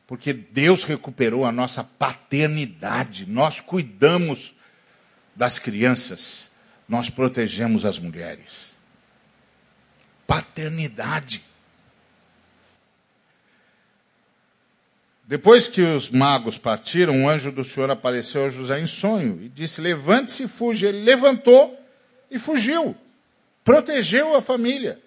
[0.07, 3.27] Porque Deus recuperou a nossa paternidade.
[3.27, 4.55] Nós cuidamos
[5.35, 6.51] das crianças.
[6.89, 8.77] Nós protegemos as mulheres.
[10.27, 11.43] Paternidade.
[15.25, 19.49] Depois que os magos partiram, um anjo do Senhor apareceu a José em sonho e
[19.49, 20.89] disse: Levante-se e fuja.
[20.89, 21.79] Ele levantou
[22.31, 22.95] e fugiu
[23.65, 24.99] protegeu a família.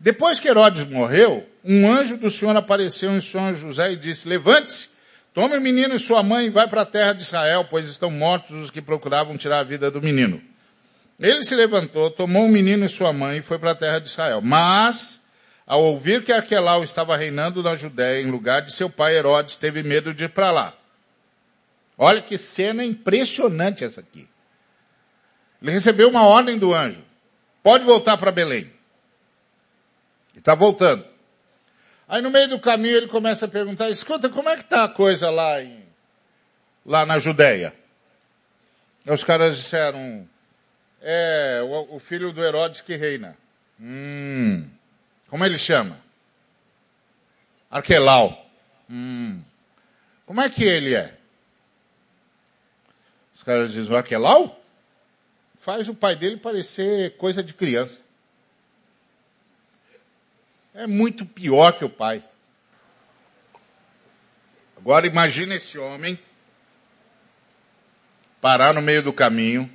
[0.00, 4.88] Depois que Herodes morreu, um anjo do Senhor apareceu em a José e disse: Levante-se,
[5.34, 8.10] tome o menino e sua mãe e vai para a terra de Israel, pois estão
[8.10, 10.40] mortos os que procuravam tirar a vida do menino.
[11.18, 14.08] Ele se levantou, tomou o menino e sua mãe e foi para a terra de
[14.08, 14.40] Israel.
[14.40, 15.20] Mas,
[15.66, 19.82] ao ouvir que Aquelau estava reinando na Judéia em lugar de seu pai Herodes, teve
[19.82, 20.74] medo de ir para lá.
[21.96, 24.28] Olha que cena impressionante essa aqui.
[25.60, 27.04] Ele recebeu uma ordem do anjo.
[27.68, 28.72] Pode voltar para Belém.
[30.34, 31.04] E está voltando.
[32.08, 34.88] Aí no meio do caminho ele começa a perguntar, escuta, como é que está a
[34.88, 35.84] coisa lá em,
[36.86, 37.74] lá na Judéia?
[39.04, 40.26] E os caras disseram,
[41.02, 43.36] é o, o filho do Herodes que reina.
[43.78, 44.66] Hum,
[45.28, 46.00] como ele chama?
[47.70, 48.50] Arquelau.
[48.88, 49.42] Hum,
[50.24, 51.14] como é que ele é?
[53.34, 54.58] Os caras dizem, o Arquelau?
[55.68, 58.00] Faz o pai dele parecer coisa de criança.
[60.72, 62.24] É muito pior que o pai.
[64.78, 66.18] Agora imagine esse homem
[68.40, 69.70] parar no meio do caminho,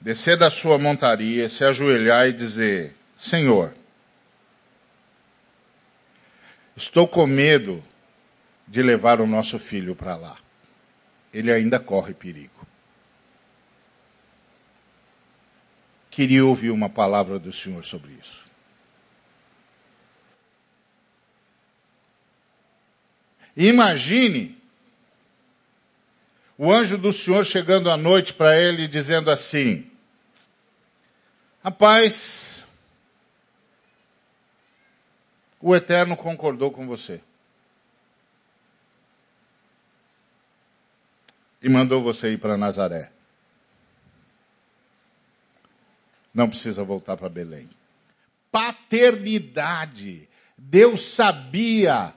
[0.00, 3.72] descer da sua montaria, se ajoelhar e dizer: Senhor,
[6.76, 7.80] estou com medo
[8.66, 10.36] de levar o nosso filho para lá.
[11.32, 12.69] Ele ainda corre perigo.
[16.20, 18.44] Queria ouvir uma palavra do Senhor sobre isso.
[23.56, 24.54] Imagine
[26.58, 29.90] o anjo do Senhor chegando à noite para ele dizendo assim:
[31.64, 32.66] Rapaz,
[35.58, 37.22] o Eterno concordou com você.
[41.62, 43.10] E mandou você ir para Nazaré.
[46.32, 47.68] Não precisa voltar para Belém.
[48.50, 50.28] Paternidade.
[50.56, 52.14] Deus sabia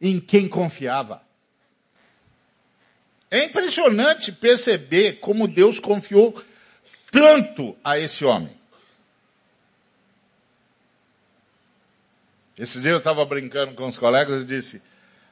[0.00, 1.22] em quem confiava.
[3.30, 6.34] É impressionante perceber como Deus confiou
[7.10, 8.56] tanto a esse homem.
[12.58, 14.80] Esse dia eu estava brincando com os colegas e disse: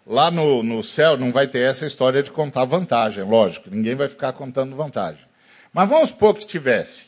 [0.06, 4.08] lá no, no céu não vai ter essa história de contar vantagem, lógico, ninguém vai
[4.08, 5.24] ficar contando vantagem.
[5.72, 7.06] Mas vamos supor que tivesse.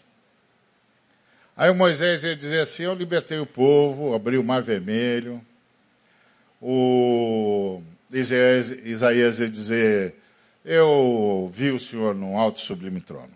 [1.57, 5.41] Aí Moisés ia dizer assim: Eu libertei o povo, abri o mar vermelho.
[6.61, 7.81] O
[8.13, 10.15] Isaías, Isaías ia dizer:
[10.65, 13.35] Eu vi o Senhor num alto sublime trono.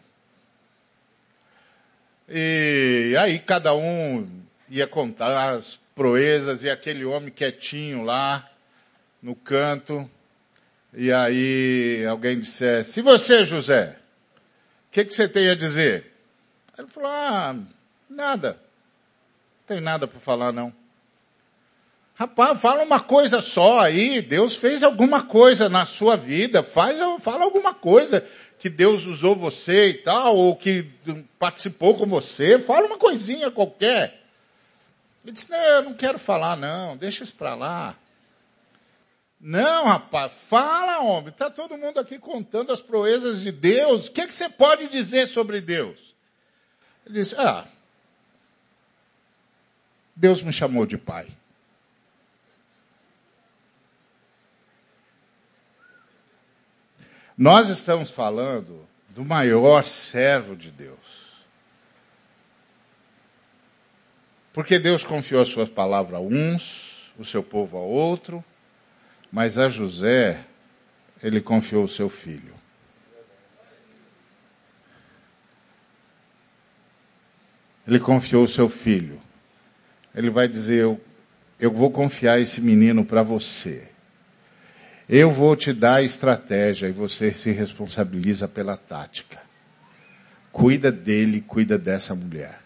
[2.28, 4.28] E aí cada um
[4.68, 8.48] ia contar as proezas e aquele homem quietinho lá
[9.22, 10.08] no canto.
[10.92, 13.96] E aí alguém dissesse: E você, José?
[14.88, 16.12] O que, que você tem a dizer?
[16.76, 17.56] Ele falou: Ah,
[18.10, 18.52] nada.
[18.52, 20.72] Não tem nada para falar, não.
[22.14, 24.20] Rapaz, fala uma coisa só aí.
[24.20, 26.62] Deus fez alguma coisa na sua vida.
[26.62, 28.22] Faz, fala alguma coisa
[28.58, 30.90] que Deus usou você e tal, ou que
[31.38, 32.58] participou com você.
[32.58, 34.20] Fala uma coisinha qualquer.
[35.24, 36.94] Ele disse: Não, eu não quero falar, não.
[36.94, 37.96] Deixa isso para lá.
[39.40, 41.30] Não, rapaz, fala, homem.
[41.30, 44.08] Está todo mundo aqui contando as proezas de Deus.
[44.08, 46.14] O que, é que você pode dizer sobre Deus?
[47.06, 47.66] Ele disse: Ah,
[50.20, 51.26] Deus me chamou de pai.
[57.34, 60.98] Nós estamos falando do maior servo de Deus.
[64.52, 68.44] Porque Deus confiou a sua palavra a uns, o seu povo a outro,
[69.32, 70.44] mas a José,
[71.22, 72.54] ele confiou o seu filho.
[77.86, 79.29] Ele confiou o seu filho.
[80.14, 81.00] Ele vai dizer: Eu,
[81.58, 83.88] eu vou confiar esse menino para você.
[85.08, 89.40] Eu vou te dar a estratégia e você se responsabiliza pela tática.
[90.52, 92.60] Cuida dele, cuida dessa mulher.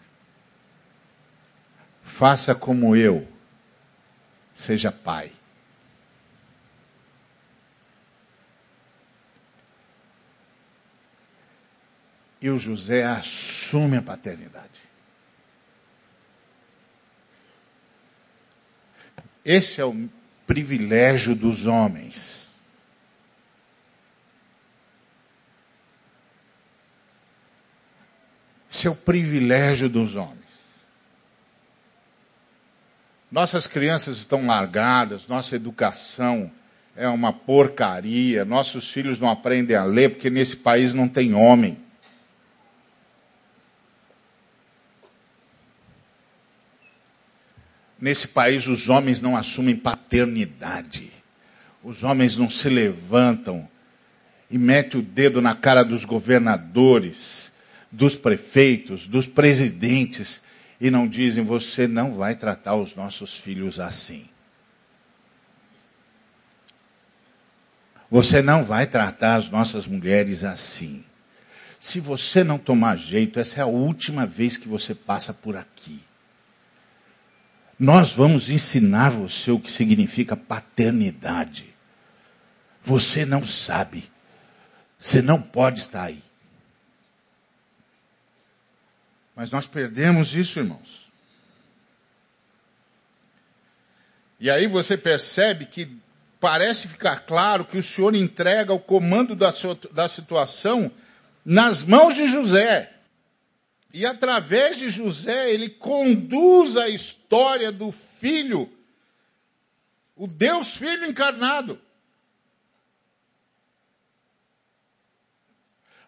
[2.03, 3.27] Faça como eu.
[4.53, 5.31] Seja pai.
[12.45, 14.84] e o José assume a paternidade.
[19.45, 20.09] Esse é o
[20.47, 22.51] privilégio dos homens.
[28.69, 30.35] Esse é o privilégio dos homens.
[33.31, 36.51] Nossas crianças estão largadas, nossa educação
[36.95, 41.77] é uma porcaria, nossos filhos não aprendem a ler porque nesse país não tem homem.
[47.99, 51.11] Nesse país os homens não assumem paternidade.
[51.83, 53.67] Os homens não se levantam
[54.49, 57.51] e metem o dedo na cara dos governadores,
[57.91, 60.41] dos prefeitos, dos presidentes
[60.79, 64.27] e não dizem: você não vai tratar os nossos filhos assim.
[68.09, 71.03] Você não vai tratar as nossas mulheres assim.
[71.79, 76.01] Se você não tomar jeito, essa é a última vez que você passa por aqui.
[77.77, 81.73] Nós vamos ensinar você o que significa paternidade.
[82.83, 84.09] Você não sabe.
[84.97, 86.23] Você não pode estar aí.
[89.35, 91.11] Mas nós perdemos isso, irmãos.
[94.39, 95.97] E aí você percebe que
[96.39, 100.91] parece ficar claro que o Senhor entrega o comando da, sua, da situação
[101.43, 102.94] nas mãos de José.
[103.95, 108.69] E através de José, ele conduz a história do filho,
[110.17, 111.79] o Deus Filho encarnado.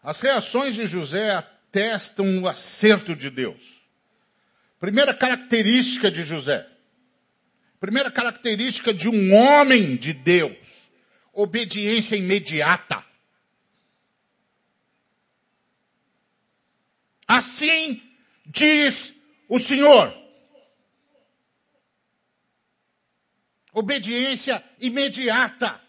[0.04, 3.82] As reações de José atestam o acerto de Deus.
[4.82, 6.68] Primeira característica de José.
[7.80, 10.90] Primeira característica de um homem de Deus.
[11.32, 13.07] Obediência imediata.
[17.28, 18.02] Assim
[18.46, 19.14] diz
[19.50, 20.16] o Senhor.
[23.74, 25.82] Obediência imediata.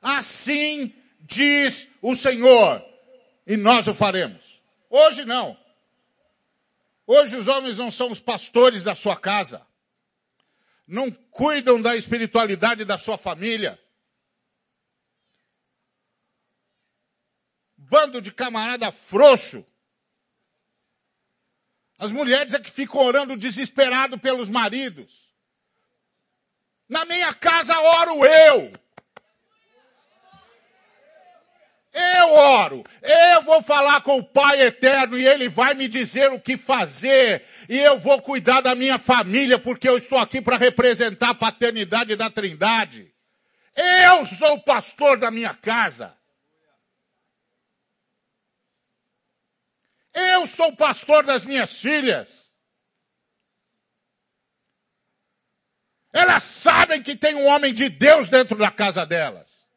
[0.00, 2.82] Assim diz o Senhor,
[3.46, 4.62] e nós o faremos.
[4.88, 5.58] Hoje não.
[7.06, 9.66] Hoje os homens não são os pastores da sua casa.
[10.86, 13.78] Não cuidam da espiritualidade da sua família.
[17.88, 19.64] Bando de camarada frouxo.
[21.98, 25.12] As mulheres é que ficam orando desesperado pelos maridos.
[26.88, 28.72] Na minha casa oro eu.
[31.92, 36.38] Eu oro, eu vou falar com o Pai eterno e Ele vai me dizer o
[36.38, 41.30] que fazer, e eu vou cuidar da minha família, porque eu estou aqui para representar
[41.30, 43.12] a paternidade da Trindade.
[43.74, 46.17] Eu sou o pastor da minha casa.
[50.18, 52.52] Eu sou pastor das minhas filhas.
[56.12, 59.68] Elas sabem que tem um homem de Deus dentro da casa delas.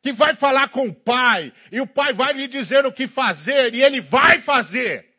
[0.00, 3.74] Que vai falar com o pai, e o pai vai lhe dizer o que fazer,
[3.74, 5.14] e ele vai fazer.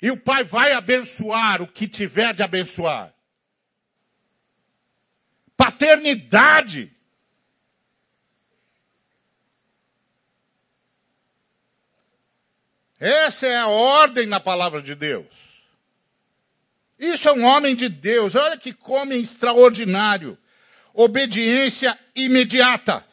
[0.00, 3.12] E o pai vai abençoar o que tiver de abençoar.
[5.56, 6.96] Paternidade.
[13.00, 15.26] Essa é a ordem na palavra de Deus.
[16.98, 18.34] Isso é um homem de Deus.
[18.34, 20.36] Olha que homem extraordinário.
[20.92, 23.04] Obediência imediata.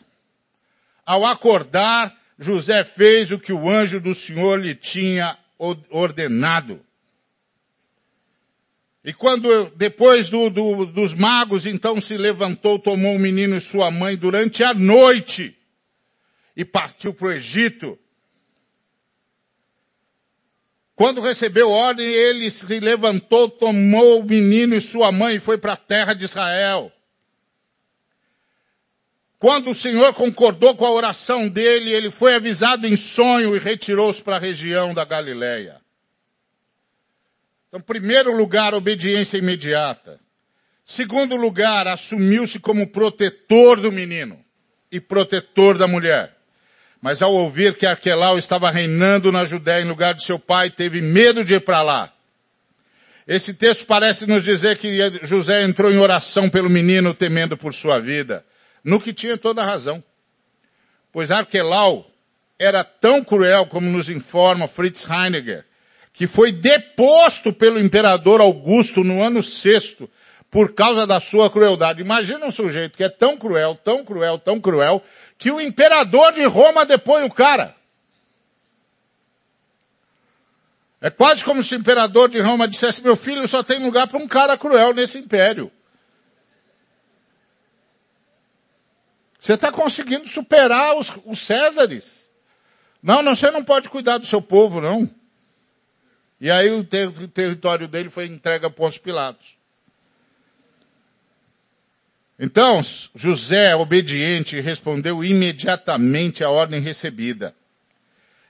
[1.06, 5.38] Ao acordar, José fez o que o anjo do Senhor lhe tinha
[5.92, 6.84] ordenado.
[9.04, 13.92] E quando, depois do, do, dos magos, então se levantou, tomou o menino e sua
[13.92, 15.56] mãe durante a noite
[16.58, 18.00] e partiu para o Egito
[20.96, 25.74] quando recebeu ordem, ele se levantou, tomou o menino e sua mãe e foi para
[25.74, 26.92] a terra de Israel.
[29.38, 34.24] Quando o Senhor concordou com a oração dele, ele foi avisado em sonho e retirou-se
[34.24, 35.82] para a região da Galileia.
[37.68, 40.20] Então, primeiro lugar, obediência imediata.
[40.86, 44.44] Segundo lugar, assumiu-se como protetor do menino
[44.90, 46.35] e protetor da mulher.
[47.06, 51.04] Mas ao ouvir que Arquelau estava reinando na Judéia em lugar de seu pai, teve
[51.04, 52.12] medo de ir para lá.
[53.28, 58.00] Esse texto parece nos dizer que José entrou em oração pelo menino, temendo por sua
[58.00, 58.44] vida.
[58.84, 60.04] No que tinha toda a razão.
[61.12, 62.10] Pois Arquelau
[62.58, 65.64] era tão cruel como nos informa Fritz Heinegger,
[66.12, 70.10] que foi deposto pelo imperador Augusto no ano sexto
[70.56, 72.02] por causa da sua crueldade.
[72.02, 75.04] Imagina um sujeito que é tão cruel, tão cruel, tão cruel,
[75.38, 77.76] que o imperador de Roma depõe o cara.
[81.02, 84.18] É quase como se o imperador de Roma dissesse, meu filho, só tem lugar para
[84.18, 85.72] um cara cruel nesse império.
[89.40, 92.28] Você está conseguindo superar os, os Césares.
[93.04, 95.08] Não, não, você não pode cuidar do seu povo, não.
[96.42, 99.56] E aí o, ter, o território dele foi entregue a Pôncio Pilatos.
[102.38, 102.82] Então,
[103.14, 107.56] José, obediente, respondeu imediatamente à ordem recebida.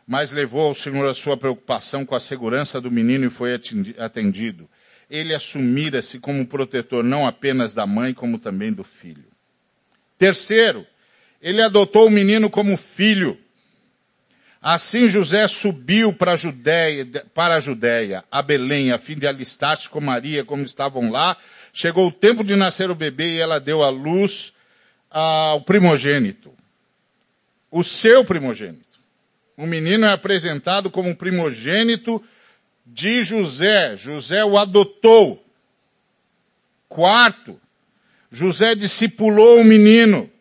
[0.07, 3.59] Mas levou ao Senhor a sua preocupação com a segurança do menino e foi
[3.97, 4.69] atendido.
[5.09, 9.25] Ele assumira-se como protetor não apenas da mãe, como também do filho.
[10.17, 10.85] Terceiro,
[11.41, 13.37] ele adotou o menino como filho.
[14.61, 17.05] Assim José subiu para a Judéia,
[17.35, 21.37] para a Judéia, a Belém, a fim de alistar-se com Maria, como estavam lá,
[21.77, 24.53] Chegou o tempo de nascer o bebê e ela deu à luz
[25.11, 26.53] ao primogênito.
[27.69, 28.97] O seu primogênito.
[29.57, 32.23] O menino é apresentado como primogênito
[32.85, 33.97] de José.
[33.97, 35.45] José o adotou.
[36.87, 37.59] Quarto,
[38.31, 40.31] José discipulou o menino.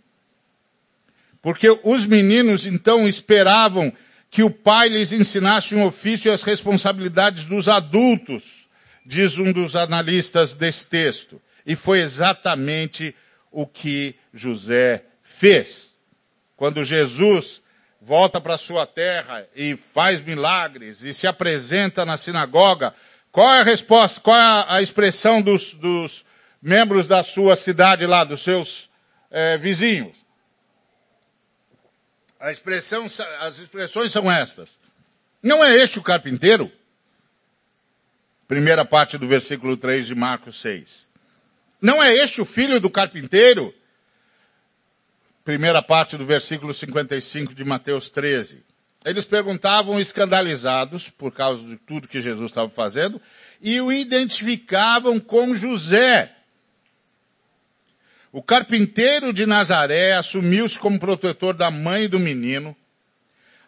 [1.42, 3.92] Porque os meninos então esperavam
[4.30, 8.63] que o pai lhes ensinasse um ofício e as responsabilidades dos adultos
[9.04, 11.40] diz um dos analistas desse texto.
[11.66, 13.14] E foi exatamente
[13.50, 15.96] o que José fez.
[16.56, 17.62] Quando Jesus
[18.00, 22.94] volta para sua terra e faz milagres e se apresenta na sinagoga,
[23.32, 26.24] qual é a resposta, qual é a expressão dos, dos
[26.60, 28.88] membros da sua cidade lá, dos seus
[29.30, 30.16] é, vizinhos?
[32.38, 33.06] A expressão,
[33.40, 34.78] as expressões são estas.
[35.42, 36.70] Não é este o carpinteiro?
[38.46, 41.08] Primeira parte do versículo 3 de Marcos 6.
[41.80, 43.74] Não é este o filho do carpinteiro?
[45.44, 48.64] Primeira parte do versículo 55 de Mateus 13.
[49.04, 53.20] Eles perguntavam escandalizados por causa de tudo que Jesus estava fazendo
[53.60, 56.34] e o identificavam com José.
[58.32, 62.74] O carpinteiro de Nazaré assumiu-se como protetor da mãe do menino,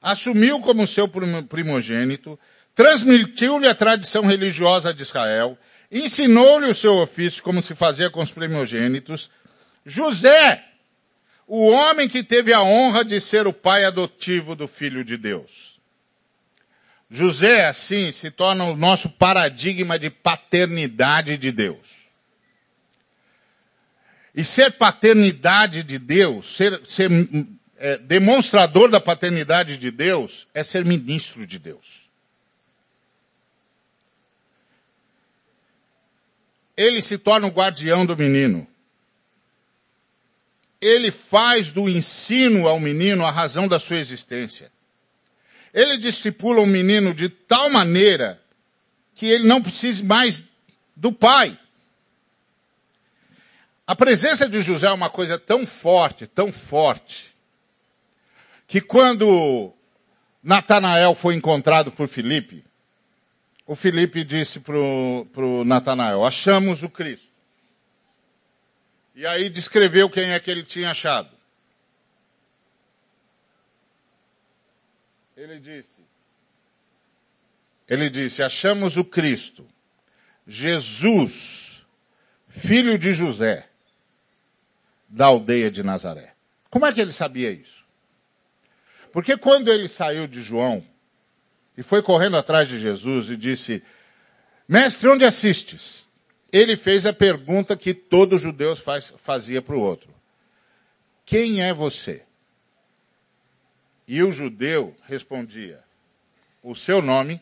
[0.01, 1.07] assumiu como seu
[1.49, 2.39] primogênito,
[2.77, 5.59] transmitiu-lhe a tradição religiosa de Israel,
[5.91, 9.31] ensinou-lhe o seu ofício como se fazia com os primogênitos.
[9.85, 10.63] José,
[11.47, 15.81] o homem que teve a honra de ser o pai adotivo do Filho de Deus.
[17.09, 22.07] José, assim, se torna o nosso paradigma de paternidade de Deus.
[24.35, 27.11] E ser paternidade de Deus, ser, ser
[27.79, 32.06] é, demonstrador da paternidade de Deus, é ser ministro de Deus.
[36.77, 38.67] Ele se torna o guardião do menino.
[40.81, 44.71] Ele faz do ensino ao menino a razão da sua existência.
[45.73, 48.41] ele discipula um menino de tal maneira
[49.15, 50.43] que ele não precise mais
[50.95, 51.59] do pai.
[53.87, 57.35] A presença de José é uma coisa tão forte, tão forte,
[58.67, 59.73] que quando
[60.43, 62.65] Natanael foi encontrado por Filipe,
[63.67, 67.35] o Filipe disse para o Natanael, achamos o Cristo.
[69.15, 71.35] E aí descreveu quem é que ele tinha achado.
[75.37, 76.01] Ele disse,
[77.89, 79.67] ele disse, achamos o Cristo,
[80.47, 81.85] Jesus,
[82.49, 83.69] filho de José,
[85.09, 86.35] da aldeia de Nazaré.
[86.71, 87.85] Como é que ele sabia isso?
[89.13, 90.87] Porque quando ele saiu de João
[91.77, 93.83] e foi correndo atrás de Jesus e disse,
[94.67, 96.07] mestre, onde assistes?
[96.53, 100.15] Ele fez a pergunta que todo judeu faz, fazia para o outro.
[101.25, 102.23] Quem é você?
[104.07, 105.83] E o judeu respondia:
[106.63, 107.41] o seu nome,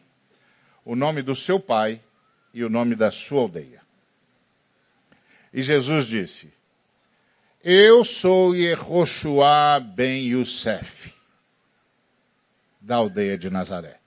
[0.85, 2.01] o nome do seu pai
[2.53, 3.83] e o nome da sua aldeia.
[5.53, 6.53] E Jesus disse:
[7.63, 11.13] Eu sou Yehoshua ben Yosef,
[12.81, 14.04] da aldeia de Nazaré.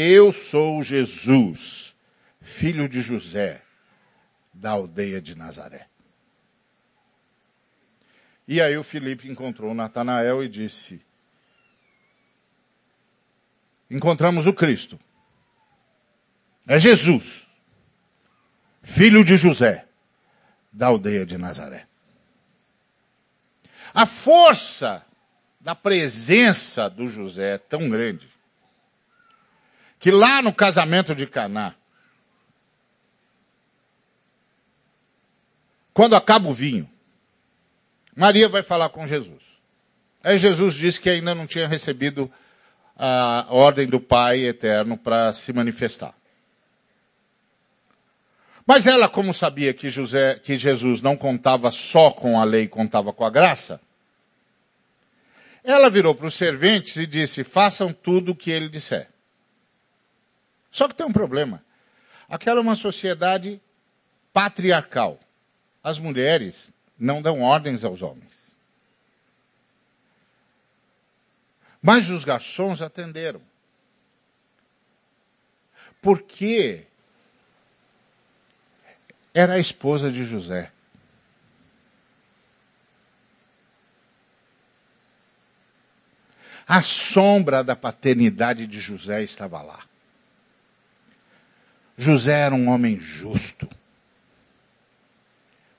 [0.00, 1.96] Eu sou Jesus,
[2.40, 3.60] filho de José,
[4.54, 5.88] da aldeia de Nazaré.
[8.46, 11.04] E aí o Felipe encontrou Natanael e disse:
[13.90, 15.00] Encontramos o Cristo.
[16.68, 17.44] É Jesus,
[18.80, 19.84] filho de José,
[20.72, 21.88] da aldeia de Nazaré.
[23.92, 25.04] A força
[25.60, 28.37] da presença do José é tão grande
[29.98, 31.74] que lá no casamento de Caná,
[35.92, 36.88] quando acaba o vinho,
[38.14, 39.42] Maria vai falar com Jesus.
[40.22, 42.30] Aí Jesus disse que ainda não tinha recebido
[42.96, 46.14] a ordem do Pai eterno para se manifestar.
[48.66, 53.12] Mas ela, como sabia que, José, que Jesus não contava só com a lei, contava
[53.12, 53.80] com a graça,
[55.64, 59.08] ela virou para os serventes e disse, façam tudo o que ele disser.
[60.70, 61.62] Só que tem um problema.
[62.28, 63.60] Aquela é uma sociedade
[64.32, 65.18] patriarcal.
[65.82, 68.38] As mulheres não dão ordens aos homens.
[71.80, 73.40] Mas os garçons atenderam.
[76.02, 76.86] Porque
[79.32, 80.72] era a esposa de José.
[86.66, 89.87] A sombra da paternidade de José estava lá.
[92.00, 93.68] José era um homem justo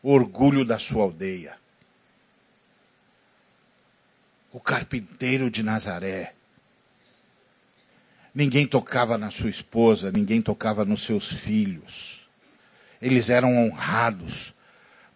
[0.03, 1.57] orgulho da sua aldeia.
[4.51, 6.33] O carpinteiro de Nazaré.
[8.33, 12.27] Ninguém tocava na sua esposa, ninguém tocava nos seus filhos.
[13.01, 14.53] Eles eram honrados,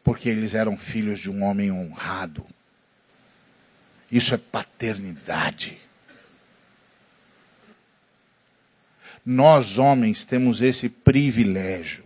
[0.03, 2.45] porque eles eram filhos de um homem honrado.
[4.11, 5.79] Isso é paternidade.
[9.25, 12.03] Nós homens temos esse privilégio.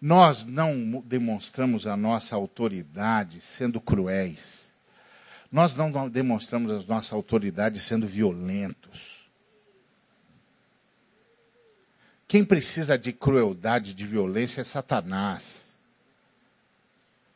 [0.00, 4.72] Nós não demonstramos a nossa autoridade sendo cruéis.
[5.50, 9.26] Nós não demonstramos a nossa autoridade sendo violentos.
[12.28, 15.65] Quem precisa de crueldade, de violência é Satanás.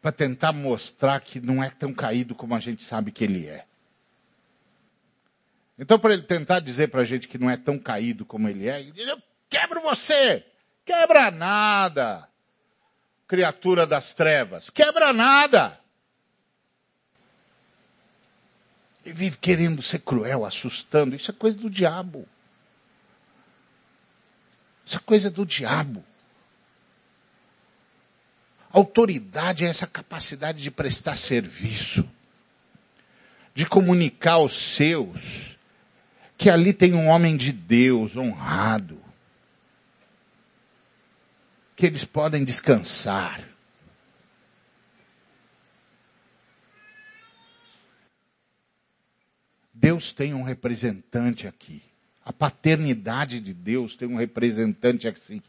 [0.01, 3.66] Para tentar mostrar que não é tão caído como a gente sabe que ele é.
[5.78, 8.68] Então, para ele tentar dizer para a gente que não é tão caído como ele
[8.68, 10.44] é, ele diz: Eu quebro você!
[10.84, 12.30] Quebra nada!
[13.30, 14.70] criatura das trevas.
[14.70, 15.78] Quebra nada.
[19.05, 21.14] E vive querendo ser cruel, assustando.
[21.14, 22.28] Isso é coisa do diabo.
[24.84, 26.05] Isso é coisa do diabo.
[28.73, 32.09] Autoridade é essa capacidade de prestar serviço,
[33.53, 35.59] de comunicar aos seus
[36.41, 38.99] que ali tem um homem de Deus honrado,
[41.77, 43.47] que eles podem descansar.
[49.75, 51.83] Deus tem um representante aqui.
[52.25, 55.43] A paternidade de Deus tem um representante aqui.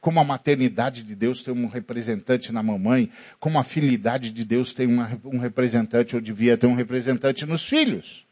[0.00, 4.72] Como a maternidade de Deus tem um representante na mamãe, como a filidade de Deus
[4.72, 8.26] tem uma, um representante, ou devia ter um representante nos filhos.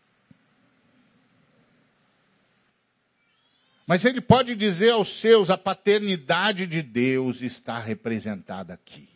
[3.87, 9.09] Mas ele pode dizer aos seus: a paternidade de Deus está representada aqui.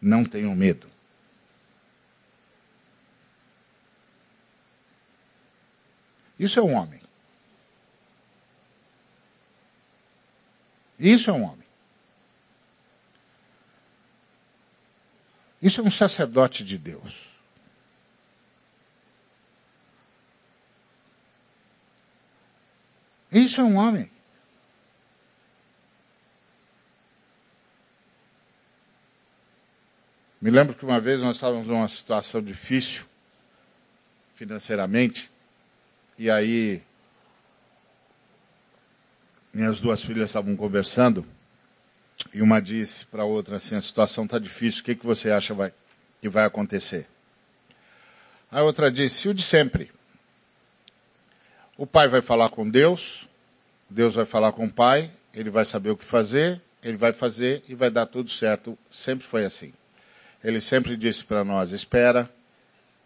[0.00, 0.86] Não tenham medo.
[6.38, 7.07] Isso é um homem.
[10.98, 11.68] Isso é um homem.
[15.60, 17.28] Isso é um sacerdote de Deus.
[23.30, 24.10] Isso é um homem.
[30.40, 33.04] Me lembro que uma vez nós estávamos numa situação difícil
[34.34, 35.28] financeiramente,
[36.16, 36.80] e aí
[39.58, 41.26] minhas duas filhas estavam conversando,
[42.32, 45.32] e uma disse para a outra assim, a situação está difícil, o que, que você
[45.32, 45.74] acha vai,
[46.20, 47.08] que vai acontecer?
[48.52, 49.90] A outra disse, o de sempre.
[51.76, 53.28] O pai vai falar com Deus,
[53.90, 57.64] Deus vai falar com o pai, ele vai saber o que fazer, ele vai fazer
[57.66, 58.78] e vai dar tudo certo.
[58.92, 59.72] Sempre foi assim.
[60.42, 62.32] Ele sempre disse para nós, espera,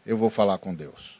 [0.05, 1.19] eu vou falar com Deus.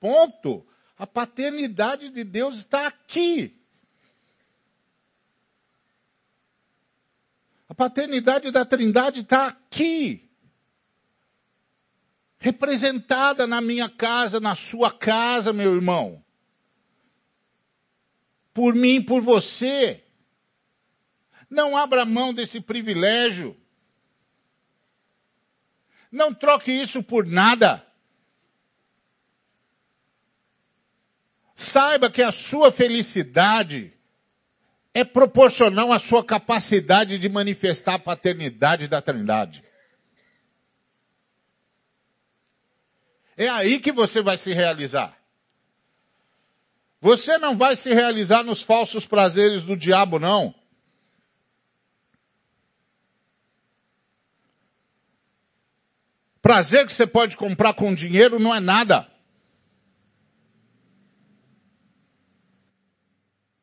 [0.00, 0.66] Ponto.
[1.00, 3.58] A paternidade de Deus está aqui.
[7.66, 10.30] A paternidade da Trindade está aqui.
[12.36, 16.22] Representada na minha casa, na sua casa, meu irmão.
[18.52, 20.04] Por mim, por você.
[21.48, 23.56] Não abra mão desse privilégio.
[26.12, 27.89] Não troque isso por nada.
[31.60, 33.92] Saiba que a sua felicidade
[34.94, 39.62] é proporcional à sua capacidade de manifestar a paternidade da Trindade.
[43.36, 45.14] É aí que você vai se realizar.
[46.98, 50.54] Você não vai se realizar nos falsos prazeres do diabo, não.
[56.40, 59.10] Prazer que você pode comprar com dinheiro não é nada.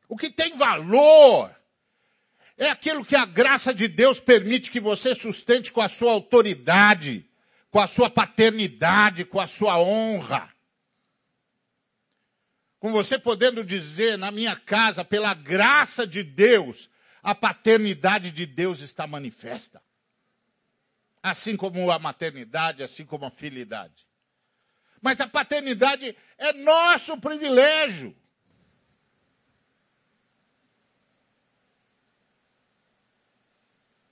[0.08, 1.54] O que tem valor
[2.56, 7.24] é aquilo que a graça de Deus permite que você sustente com a sua autoridade,
[7.70, 10.52] com a sua paternidade, com a sua honra.
[12.80, 16.88] Com você podendo dizer, na minha casa, pela graça de Deus,
[17.22, 19.82] a paternidade de Deus está manifesta
[21.22, 24.06] assim como a maternidade, assim como a filidade.
[25.00, 28.16] Mas a paternidade é nosso privilégio.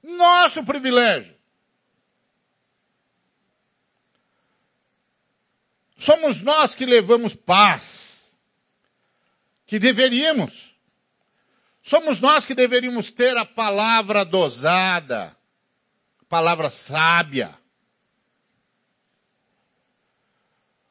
[0.07, 1.35] Nosso privilégio.
[5.97, 8.25] Somos nós que levamos paz,
[9.67, 10.77] que deveríamos.
[11.83, 15.37] Somos nós que deveríamos ter a palavra dosada,
[16.29, 17.59] palavra sábia.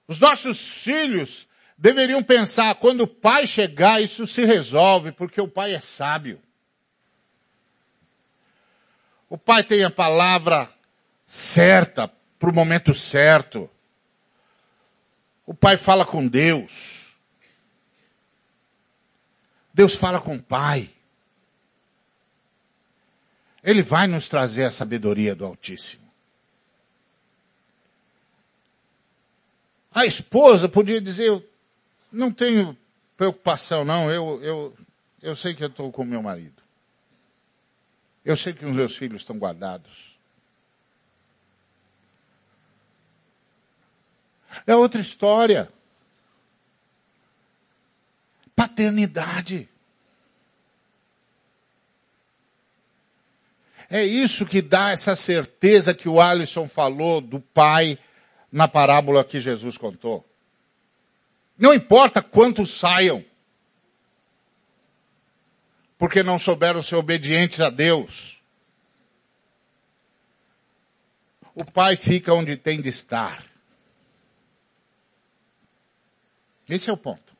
[0.07, 1.47] Os nossos filhos
[1.77, 6.41] deveriam pensar, quando o pai chegar, isso se resolve, porque o pai é sábio.
[9.35, 10.69] O pai tem a palavra
[11.27, 12.09] certa,
[12.39, 13.69] para o momento certo.
[15.45, 17.11] O pai fala com Deus.
[19.73, 20.89] Deus fala com o pai.
[23.61, 26.09] Ele vai nos trazer a sabedoria do Altíssimo.
[29.93, 31.45] A esposa podia dizer,
[32.09, 32.77] não tenho
[33.17, 34.77] preocupação não, eu, eu,
[35.21, 36.64] eu sei que eu estou com meu marido.
[38.25, 40.17] Eu sei que os meus filhos estão guardados.
[44.65, 45.71] É outra história.
[48.55, 49.69] Paternidade.
[53.89, 57.99] É isso que dá essa certeza que o Alisson falou do pai
[58.51, 60.25] na parábola que Jesus contou.
[61.57, 63.23] Não importa quantos saiam,
[65.97, 68.41] porque não souberam ser obedientes a Deus.
[71.53, 73.45] O pai fica onde tem de estar.
[76.67, 77.33] Esse é o ponto.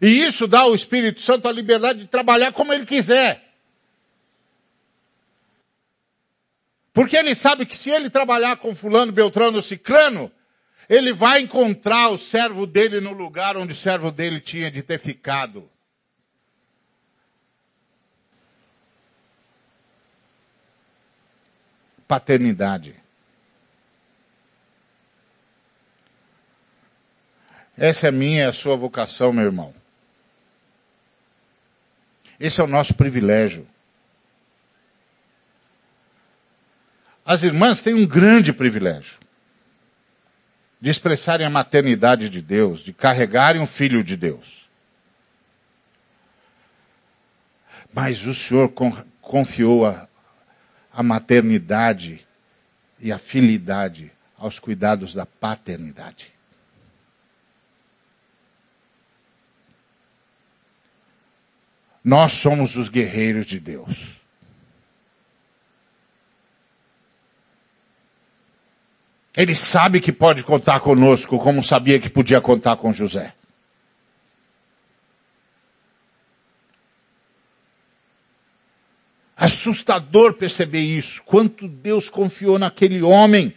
[0.00, 3.42] E isso dá ao Espírito Santo a liberdade de trabalhar como ele quiser.
[6.92, 10.30] Porque ele sabe que se ele trabalhar com fulano, beltrano, ciclano,
[10.88, 14.98] ele vai encontrar o servo dele no lugar onde o servo dele tinha de ter
[14.98, 15.68] ficado.
[22.06, 22.94] Paternidade.
[27.76, 29.74] Essa é a minha e a sua vocação, meu irmão.
[32.38, 33.66] Esse é o nosso privilégio.
[37.24, 39.23] as irmãs têm um grande privilégio
[40.84, 44.68] de expressarem a maternidade de Deus, de carregarem um filho de Deus.
[47.90, 48.70] Mas o Senhor
[49.22, 50.06] confiou a,
[50.92, 52.26] a maternidade
[53.00, 56.34] e a filidade aos cuidados da paternidade.
[62.04, 64.20] Nós somos os guerreiros de Deus.
[69.36, 73.34] Ele sabe que pode contar conosco, como sabia que podia contar com José.
[79.36, 81.22] Assustador perceber isso.
[81.24, 83.54] Quanto Deus confiou naquele homem.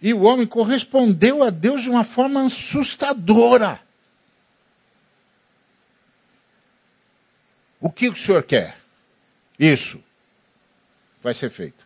[0.00, 3.80] E o homem correspondeu a Deus de uma forma assustadora.
[7.78, 8.78] O que o senhor quer?
[9.58, 10.02] Isso
[11.24, 11.84] vai ser feito.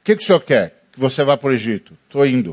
[0.00, 0.82] O que, que o senhor quer?
[0.92, 1.96] Que você vá para o Egito?
[2.06, 2.52] Estou indo.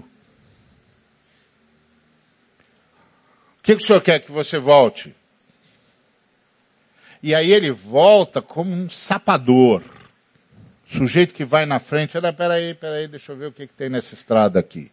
[3.58, 4.20] O que, que o senhor quer?
[4.20, 5.16] Que você volte.
[7.24, 9.84] E aí ele volta como um sapador.
[10.86, 13.90] Sujeito que vai na frente, olha, peraí, peraí, deixa eu ver o que, que tem
[13.90, 14.92] nessa estrada aqui.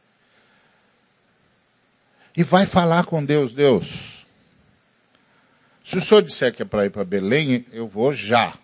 [2.34, 4.26] E vai falar com Deus, Deus.
[5.84, 8.58] Se o senhor disser que é para ir para Belém, eu vou já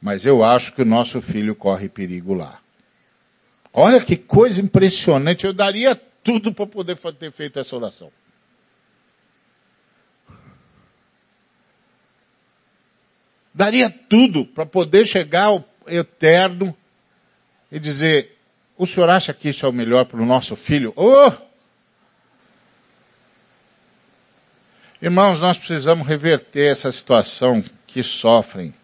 [0.00, 2.60] mas eu acho que o nosso filho corre perigo lá.
[3.72, 8.10] Olha que coisa impressionante, eu daria tudo para poder ter feito essa oração.
[13.54, 16.76] Daria tudo para poder chegar ao eterno
[17.72, 18.36] e dizer:
[18.76, 20.92] o senhor acha que isso é o melhor para o nosso filho?
[20.94, 21.32] Oh!
[25.00, 28.74] Irmãos, nós precisamos reverter essa situação que sofrem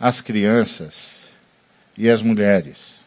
[0.00, 1.30] as crianças
[1.96, 3.04] e as mulheres.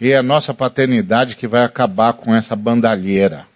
[0.00, 3.46] E é a nossa paternidade que vai acabar com essa bandalheira.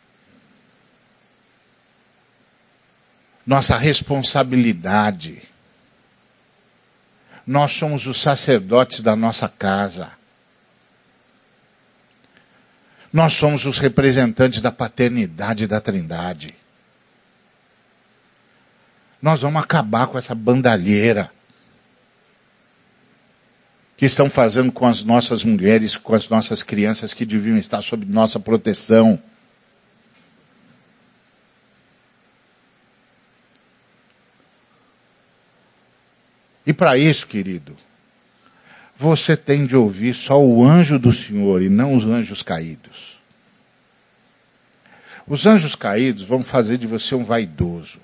[3.46, 5.42] Nossa responsabilidade.
[7.46, 10.12] Nós somos os sacerdotes da nossa casa.
[13.12, 16.54] Nós somos os representantes da paternidade da Trindade.
[19.20, 21.30] Nós vamos acabar com essa bandalheira
[23.96, 28.06] que estão fazendo com as nossas mulheres, com as nossas crianças que deviam estar sob
[28.06, 29.22] nossa proteção.
[36.66, 37.76] E para isso, querido,
[38.96, 43.18] você tem de ouvir só o anjo do Senhor e não os anjos caídos.
[45.26, 47.98] Os anjos caídos vão fazer de você um vaidoso.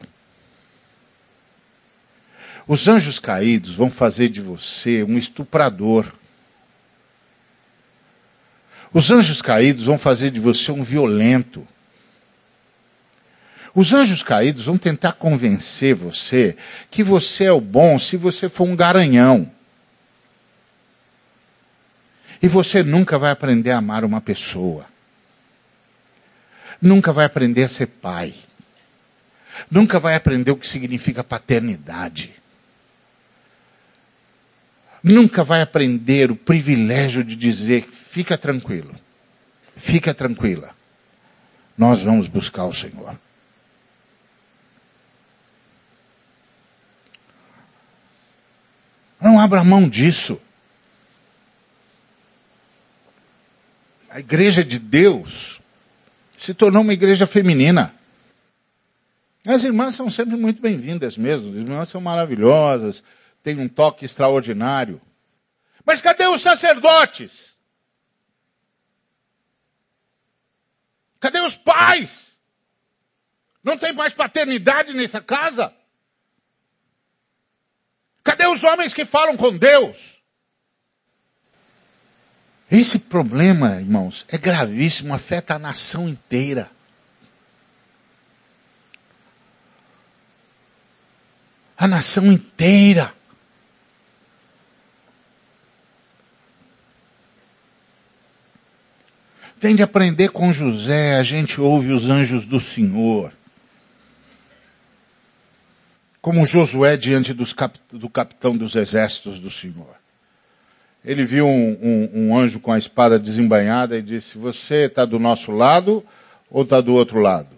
[2.69, 6.13] Os anjos caídos vão fazer de você um estuprador.
[8.93, 11.67] Os anjos caídos vão fazer de você um violento.
[13.73, 16.57] Os anjos caídos vão tentar convencer você
[16.91, 19.53] que você é o bom se você for um garanhão.
[22.43, 24.87] E você nunca vai aprender a amar uma pessoa.
[26.83, 28.35] Nunca vai aprender a ser pai.
[29.71, 32.35] Nunca vai aprender o que significa paternidade
[35.07, 38.93] nunca vai aprender o privilégio de dizer: fica tranquilo,
[39.77, 40.75] fica tranquila,
[41.79, 43.17] nós vamos buscar o Senhor.
[49.21, 50.41] Não abra mão disso.
[54.11, 55.61] A igreja de Deus
[56.37, 57.95] se tornou uma igreja feminina.
[59.47, 61.51] As irmãs são sempre muito bem-vindas mesmo.
[61.51, 63.03] As irmãs são maravilhosas,
[63.47, 65.01] tem um toque extraordinário.
[65.85, 67.57] Mas cadê os sacerdotes?
[71.21, 72.37] Cadê os pais?
[73.63, 75.73] Não tem mais paternidade nessa casa?
[78.25, 80.21] Cadê os homens que falam com Deus?
[82.69, 86.69] Esse problema, irmãos, é gravíssimo, afeta a nação inteira.
[91.79, 93.16] A nação inteira.
[99.59, 103.33] Tem de aprender com José, a gente ouve os anjos do Senhor.
[106.21, 109.97] Como Josué diante cap, do capitão dos exércitos do Senhor.
[111.05, 115.19] Ele viu um, um, um anjo com a espada desembanhada e disse, você está do
[115.19, 116.05] nosso lado
[116.51, 117.57] ou está do outro lado?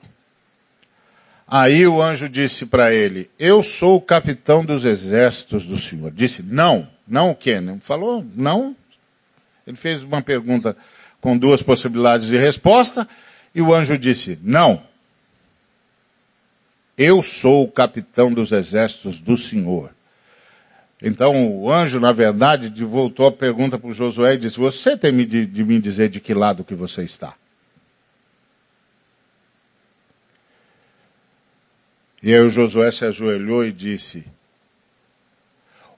[1.46, 6.12] Aí o anjo disse para ele, eu sou o capitão dos exércitos do Senhor.
[6.12, 7.58] Disse, não, não o quê?
[7.80, 8.76] Falou, não.
[9.66, 10.76] Ele fez uma pergunta
[11.20, 13.08] com duas possibilidades de resposta,
[13.54, 14.82] e o anjo disse, não.
[16.96, 19.92] Eu sou o capitão dos exércitos do Senhor.
[21.00, 25.46] Então o anjo, na verdade, voltou a pergunta para Josué e disse, você tem de,
[25.46, 27.34] de me dizer de que lado que você está?
[32.20, 34.24] E aí o Josué se ajoelhou e disse,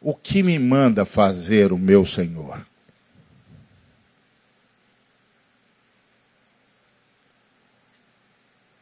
[0.02, 2.66] o que me manda fazer o meu Senhor?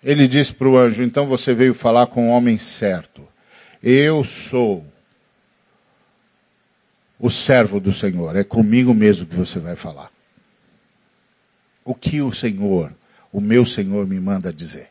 [0.08, 3.28] Ele disse para o anjo, então você veio falar com o homem certo.
[3.82, 4.90] Eu sou
[7.18, 8.34] o servo do Senhor.
[8.34, 10.10] É comigo mesmo que você vai falar.
[11.84, 12.90] O que o Senhor,
[13.30, 14.88] o meu Senhor me manda dizer.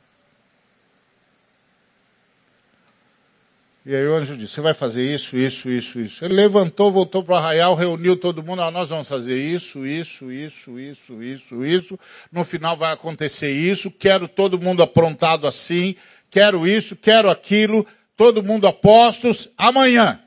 [3.87, 6.25] E aí o anjo disse, você vai fazer isso, isso, isso, isso.
[6.25, 10.29] Ele levantou, voltou para o arraial, reuniu todo mundo, ah, nós vamos fazer isso, isso,
[10.29, 11.99] isso, isso, isso, isso.
[12.29, 15.95] No final vai acontecer isso, quero todo mundo aprontado assim,
[16.29, 20.19] quero isso, quero aquilo, todo mundo a postos, amanhã.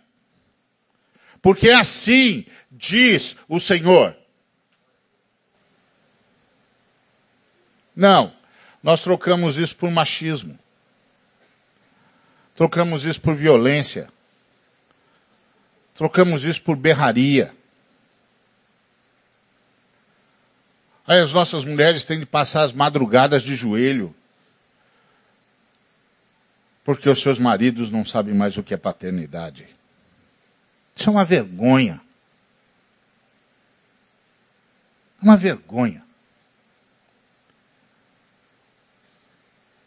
[1.43, 4.17] Porque assim diz o Senhor.
[7.95, 8.33] Não,
[8.83, 10.59] nós trocamos isso por machismo.
[12.55, 14.11] Trocamos isso por violência.
[15.95, 17.55] Trocamos isso por berraria.
[21.07, 24.15] Aí as nossas mulheres têm de passar as madrugadas de joelho.
[26.85, 29.69] Porque os seus maridos não sabem mais o que é paternidade.
[30.95, 32.01] Isso é uma vergonha.
[35.21, 36.05] Uma vergonha.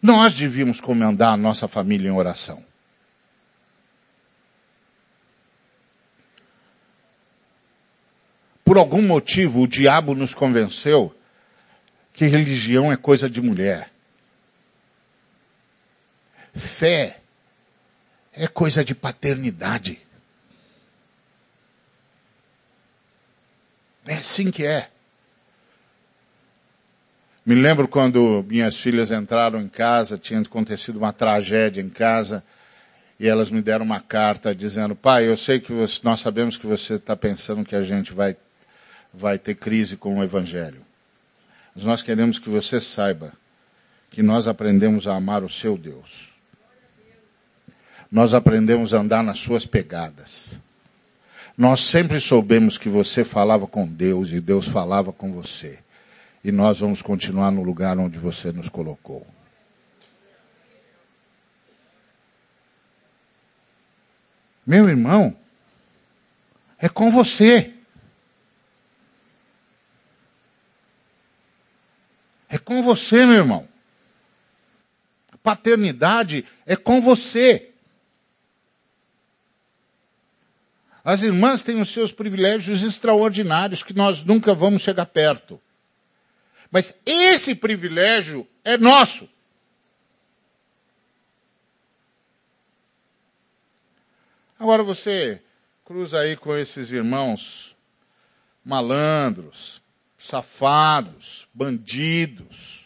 [0.04, 2.62] Nós devíamos comandar a nossa família em oração.
[8.66, 11.16] Por algum motivo, o diabo nos convenceu
[12.12, 13.90] que religião é coisa de mulher.
[16.54, 17.22] Fé
[18.34, 20.06] é coisa de paternidade.
[24.06, 24.90] É assim que é.
[27.46, 32.42] Me lembro quando minhas filhas entraram em casa, tinha acontecido uma tragédia em casa,
[33.20, 36.66] e elas me deram uma carta dizendo, pai, eu sei que você, nós sabemos que
[36.66, 38.38] você está pensando que a gente vai,
[39.14, 40.82] vai ter crise com o Evangelho.
[41.76, 43.34] Mas nós queremos que você saiba
[44.10, 46.30] que nós aprendemos a amar o seu Deus.
[48.10, 50.62] Nós aprendemos a andar nas suas pegadas.
[51.58, 55.80] Nós sempre soubemos que você falava com Deus e Deus falava com você
[56.44, 59.26] e nós vamos continuar no lugar onde você nos colocou.
[64.66, 65.36] Meu irmão,
[66.78, 67.74] é com você.
[72.50, 73.68] É com você, meu irmão.
[75.32, 77.72] A paternidade é com você.
[81.04, 85.60] As irmãs têm os seus privilégios extraordinários que nós nunca vamos chegar perto.
[86.74, 89.30] Mas esse privilégio é nosso.
[94.58, 95.40] Agora você
[95.86, 97.76] cruza aí com esses irmãos
[98.66, 99.84] malandros,
[100.18, 102.84] safados, bandidos,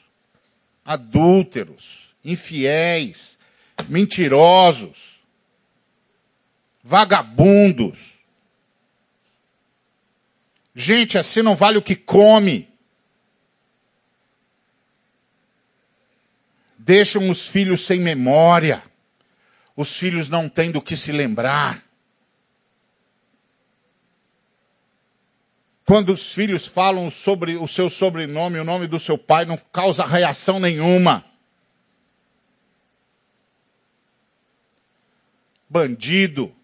[0.84, 3.40] adúlteros, infiéis,
[3.88, 5.18] mentirosos,
[6.84, 8.20] vagabundos.
[10.76, 12.68] Gente assim não vale o que come.
[16.88, 18.82] Deixam os filhos sem memória.
[19.76, 21.84] Os filhos não têm do que se lembrar.
[25.86, 30.06] Quando os filhos falam sobre o seu sobrenome, o nome do seu pai, não causa
[30.06, 31.26] reação nenhuma.
[35.70, 36.56] Bandido.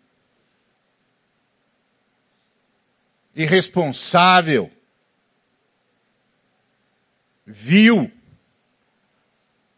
[3.35, 4.71] Irresponsável.
[7.45, 8.09] Vil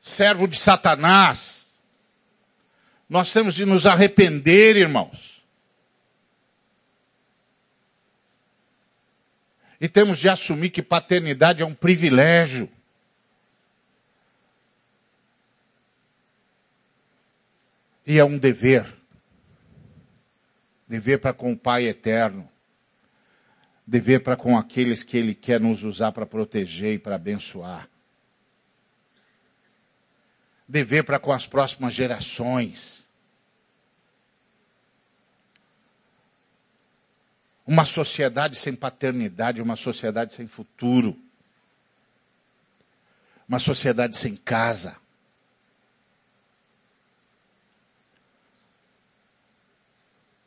[0.05, 1.75] servo de Satanás.
[3.09, 5.43] Nós temos de nos arrepender, irmãos.
[9.81, 12.69] E temos de assumir que paternidade é um privilégio.
[18.05, 18.85] E é um dever.
[20.87, 22.47] Dever para com o Pai eterno.
[23.87, 27.89] Dever para com aqueles que Ele quer nos usar para proteger e para abençoar.
[30.67, 33.05] Dever para com as próximas gerações.
[37.65, 41.17] Uma sociedade sem paternidade, uma sociedade sem futuro.
[43.47, 44.97] Uma sociedade sem casa.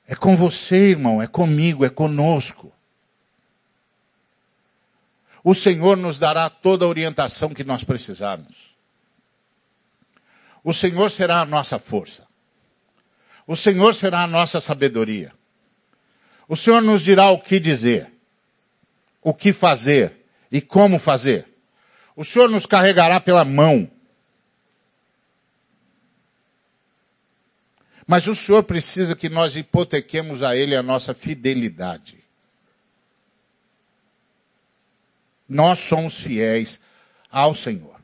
[0.06, 2.72] É com você, irmão, é comigo, é conosco.
[5.44, 8.67] O Senhor nos dará toda a orientação que nós precisarmos.
[10.68, 12.28] O Senhor será a nossa força.
[13.46, 15.32] O Senhor será a nossa sabedoria.
[16.46, 18.12] O Senhor nos dirá o que dizer,
[19.22, 21.48] o que fazer e como fazer.
[22.14, 23.90] O Senhor nos carregará pela mão.
[28.06, 32.22] Mas o Senhor precisa que nós hipotequemos a Ele a nossa fidelidade.
[35.48, 36.78] Nós somos fiéis
[37.30, 37.97] ao Senhor.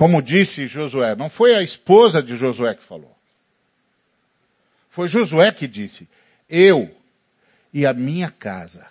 [0.00, 3.14] Como disse Josué, não foi a esposa de Josué que falou.
[4.88, 6.08] Foi Josué que disse:
[6.48, 6.90] Eu
[7.70, 8.86] e a minha casa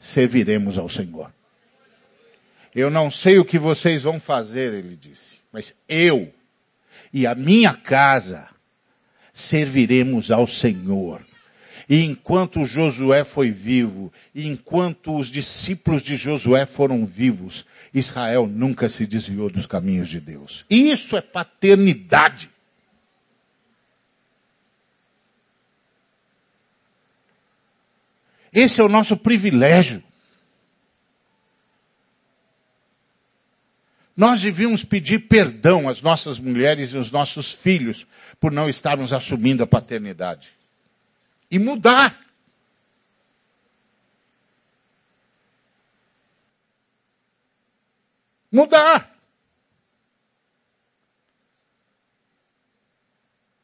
[0.00, 1.30] serviremos ao Senhor.
[2.74, 6.32] Eu não sei o que vocês vão fazer, ele disse, mas eu
[7.12, 8.48] e a minha casa
[9.30, 11.22] serviremos ao Senhor.
[11.88, 17.64] E enquanto Josué foi vivo, e enquanto os discípulos de Josué foram vivos,
[17.94, 20.64] Israel nunca se desviou dos caminhos de Deus.
[20.68, 22.50] Isso é paternidade.
[28.52, 30.02] Esse é o nosso privilégio.
[34.16, 38.06] Nós devíamos pedir perdão às nossas mulheres e aos nossos filhos
[38.40, 40.55] por não estarmos assumindo a paternidade.
[41.50, 42.24] E mudar.
[48.50, 49.16] Mudar.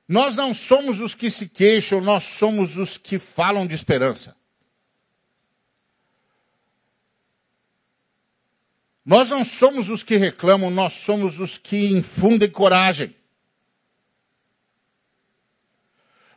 [0.06, 4.36] Nós não somos os que se queixam, nós somos os que falam de esperança.
[9.04, 13.16] Nós não somos os que reclamam, nós somos os que infundem coragem.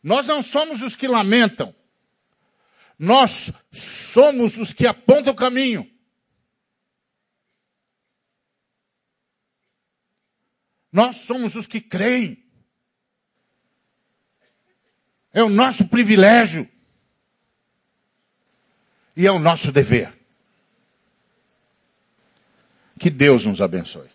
[0.05, 1.73] Nós não somos os que lamentam.
[2.97, 5.91] Nós somos os que apontam o caminho.
[10.91, 12.45] Nós somos os que creem.
[15.33, 16.69] É o nosso privilégio.
[19.17, 20.15] E é o nosso dever.
[22.99, 24.14] Que Deus nos abençoe.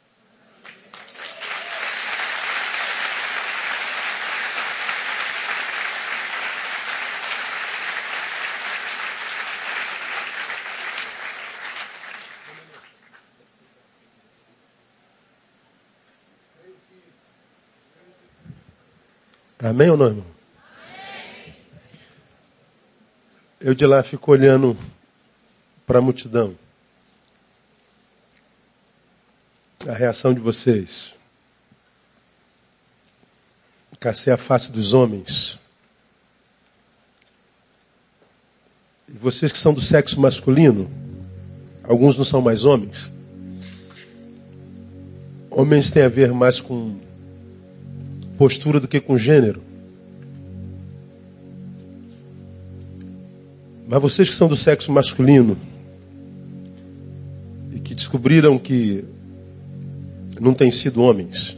[19.63, 20.27] Amém ou não, irmão?
[23.61, 24.77] Eu de lá fico olhando
[25.87, 26.57] para a multidão.
[29.89, 31.15] a reação de vocês.
[33.99, 35.59] Cacei a face dos homens.
[39.09, 40.91] E vocês que são do sexo masculino,
[41.83, 43.11] alguns não são mais homens.
[45.51, 46.99] Homens têm a ver mais com
[48.41, 49.61] postura do que com gênero.
[53.87, 55.59] Mas vocês que são do sexo masculino
[57.71, 59.05] e que descobriram que
[60.41, 61.55] não têm sido homens.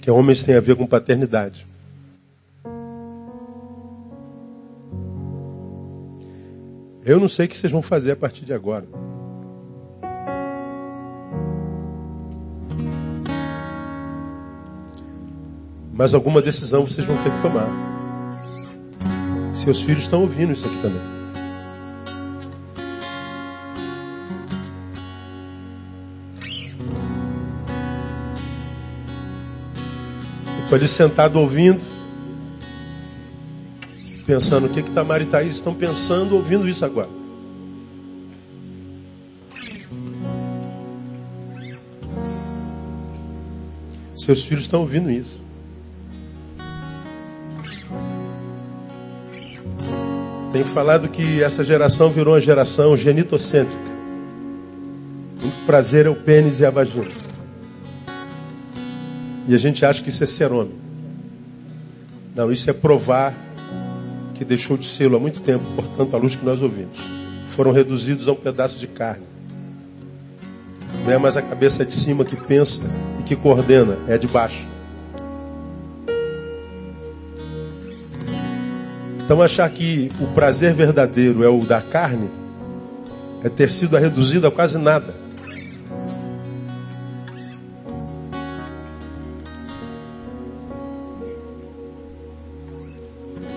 [0.00, 1.64] Que homens têm a ver com paternidade.
[7.04, 8.88] Eu não sei o que vocês vão fazer a partir de agora.
[15.96, 17.68] Mas alguma decisão vocês vão ter que tomar.
[19.54, 21.00] Seus filhos estão ouvindo isso aqui também.
[30.62, 31.80] Estou ali sentado ouvindo,
[34.26, 37.08] pensando o que que Tamara e Thaís estão pensando ouvindo isso agora.
[44.14, 45.40] Seus filhos estão ouvindo isso.
[50.56, 53.78] Tenho falado que essa geração virou uma geração genitocêntrica.
[55.44, 57.10] O prazer é o pênis e a vagina.
[59.46, 60.72] E a gente acha que isso é ser homem.
[62.34, 63.34] Não, isso é provar
[64.34, 67.00] que deixou de sê-lo há muito tempo, portanto, a luz que nós ouvimos.
[67.48, 69.26] Foram reduzidos a um pedaço de carne.
[71.04, 72.80] Não é mais a cabeça de cima que pensa
[73.20, 74.75] e que coordena, é de baixo.
[79.26, 82.30] Então achar que o prazer verdadeiro é o da carne
[83.42, 85.12] é ter sido reduzido a quase nada.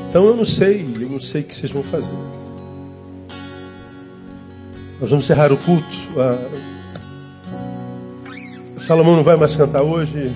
[0.09, 2.17] Então eu não sei, eu não sei o que vocês vão fazer.
[4.99, 5.85] Nós vamos encerrar o culto.
[6.17, 6.35] Ah,
[8.75, 10.35] Salomão não vai mais cantar hoje.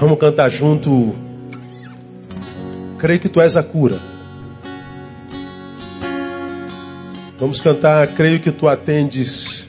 [0.00, 1.27] Vamos cantar junto.
[2.98, 3.98] Creio que tu és a cura.
[7.38, 8.08] Vamos cantar.
[8.08, 9.64] Creio que tu atendes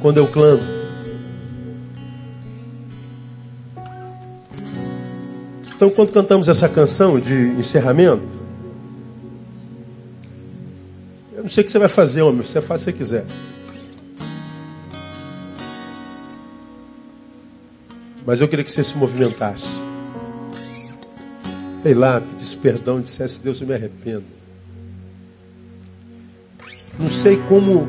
[0.00, 0.60] quando eu clamo.
[5.74, 8.28] Então, quando cantamos essa canção de encerramento,
[11.34, 13.24] eu não sei o que você vai fazer, homem, você faz se você quiser.
[18.24, 19.93] Mas eu queria que você se movimentasse.
[21.84, 24.24] Sei lá, pedisse perdão, dissesse, Deus, eu me arrependo.
[26.98, 27.86] Não sei como,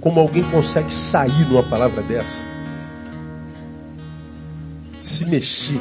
[0.00, 2.42] como alguém consegue sair numa palavra dessa.
[5.02, 5.78] Se mexer.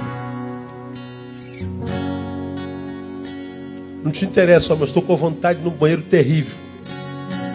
[4.03, 6.57] Não te interessa, mas estou com vontade no banheiro terrível.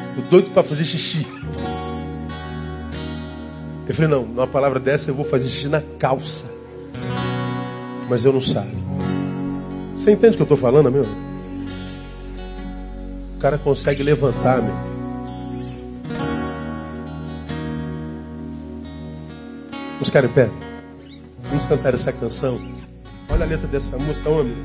[0.09, 1.27] Estou doido para fazer xixi.
[3.87, 6.47] Eu falei, não, numa palavra dessa eu vou fazer xixi na calça.
[8.09, 8.82] Mas eu não saio.
[10.03, 11.05] Você entende o que eu estou falando, meu?
[13.37, 14.75] O cara consegue levantar, meu.
[19.93, 20.51] Vamos ficar em pé.
[21.45, 22.61] Vamos cantar essa canção.
[23.29, 24.57] Olha a letra dessa música, homem.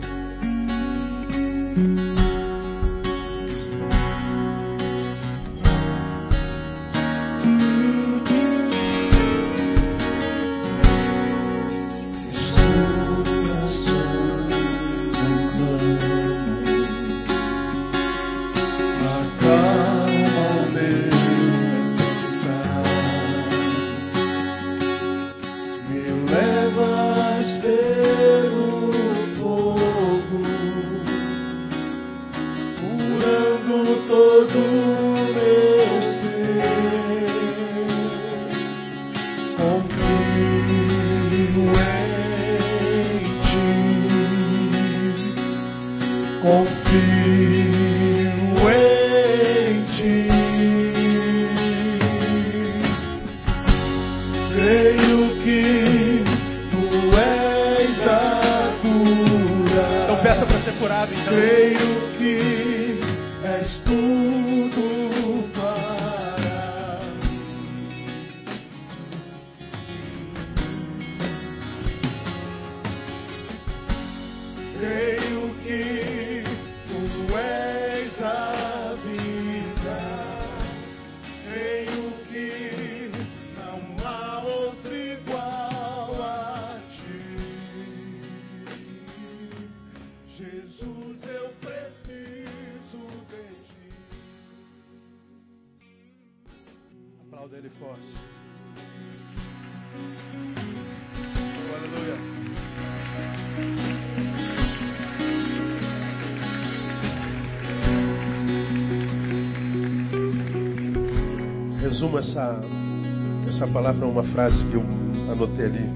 [113.57, 114.83] Essa palavra a uma frase que eu
[115.31, 115.89] anotei ali.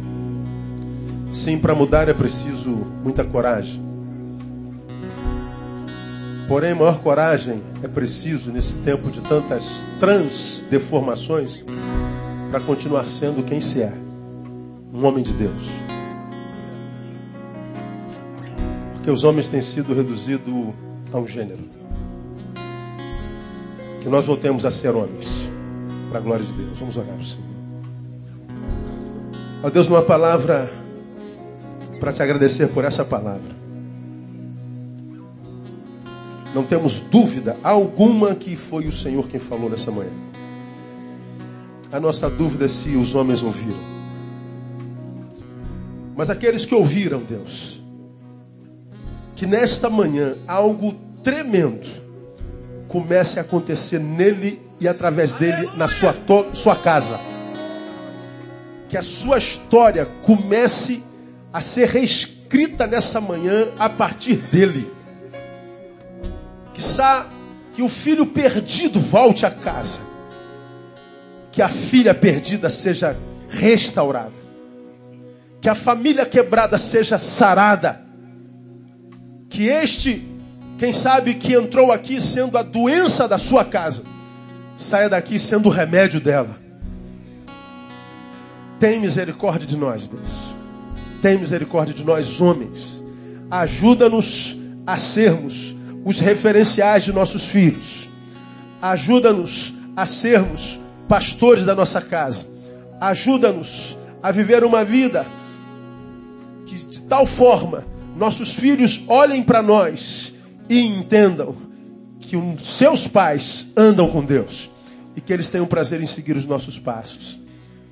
[1.31, 2.69] Sim, para mudar é preciso
[3.03, 3.79] muita coragem.
[6.47, 9.63] Porém, maior coragem é preciso nesse tempo de tantas
[9.99, 11.63] transdeformações
[12.49, 13.93] para continuar sendo quem se é,
[14.91, 15.61] um homem de Deus.
[18.95, 20.73] Porque os homens têm sido reduzidos
[21.13, 21.69] a um gênero.
[24.01, 25.29] Que nós voltemos a ser homens
[26.09, 26.79] para a glória de Deus.
[26.79, 27.50] Vamos orar Senhor.
[29.63, 30.71] Ó Deus, uma palavra
[31.99, 33.61] para te agradecer por essa palavra.
[36.53, 40.11] Não temos dúvida alguma que foi o Senhor quem falou nessa manhã.
[41.91, 43.77] A nossa dúvida é se os homens ouviram.
[46.15, 47.79] Mas aqueles que ouviram, Deus,
[49.35, 50.93] que nesta manhã algo
[51.23, 51.87] tremendo
[52.87, 56.15] comece a acontecer nele e através dele na sua,
[56.53, 57.19] sua casa.
[58.91, 61.01] Que a sua história comece
[61.53, 64.91] a ser escrita nessa manhã a partir dele.
[66.73, 66.81] Que,
[67.73, 69.99] que o filho perdido volte a casa.
[71.53, 73.15] Que a filha perdida seja
[73.47, 74.33] restaurada.
[75.61, 78.01] Que a família quebrada seja sarada.
[79.49, 80.21] Que este,
[80.77, 84.03] quem sabe que entrou aqui sendo a doença da sua casa,
[84.75, 86.70] saia daqui sendo o remédio dela.
[88.81, 90.27] Tem misericórdia de nós, Deus.
[91.21, 92.99] Tem misericórdia de nós, homens.
[93.51, 98.09] Ajuda-nos a sermos os referenciais de nossos filhos.
[98.81, 102.43] Ajuda-nos a sermos pastores da nossa casa.
[102.99, 105.27] Ajuda-nos a viver uma vida
[106.65, 107.85] que de tal forma
[108.17, 110.33] nossos filhos olhem para nós
[110.67, 111.55] e entendam
[112.19, 114.71] que os seus pais andam com Deus
[115.15, 117.40] e que eles tenham prazer em seguir os nossos passos.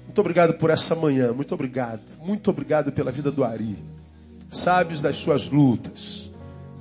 [0.09, 2.01] Muito obrigado por essa manhã, muito obrigado.
[2.19, 3.77] Muito obrigado pela vida do Ari.
[4.49, 6.31] Sabes das suas lutas,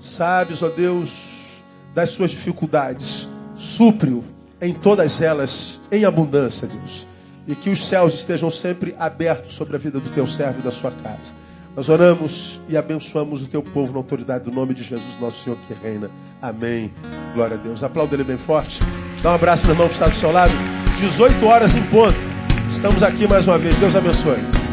[0.00, 1.62] sabes, ó Deus,
[1.94, 3.28] das suas dificuldades.
[3.54, 4.24] Supre-o
[4.62, 7.06] em todas elas, em abundância, Deus.
[7.46, 10.70] E que os céus estejam sempre abertos sobre a vida do teu servo e da
[10.70, 11.34] sua casa.
[11.76, 15.58] Nós oramos e abençoamos o teu povo na autoridade do nome de Jesus, nosso Senhor
[15.68, 16.10] que reina.
[16.40, 16.90] Amém.
[17.34, 17.82] Glória a Deus.
[17.82, 18.80] Aplauda ele bem forte.
[19.22, 20.52] Dá um abraço no irmão que está do seu lado.
[20.98, 22.37] 18 horas em ponto.
[22.78, 23.76] Estamos aqui mais uma vez.
[23.80, 24.67] Deus abençoe.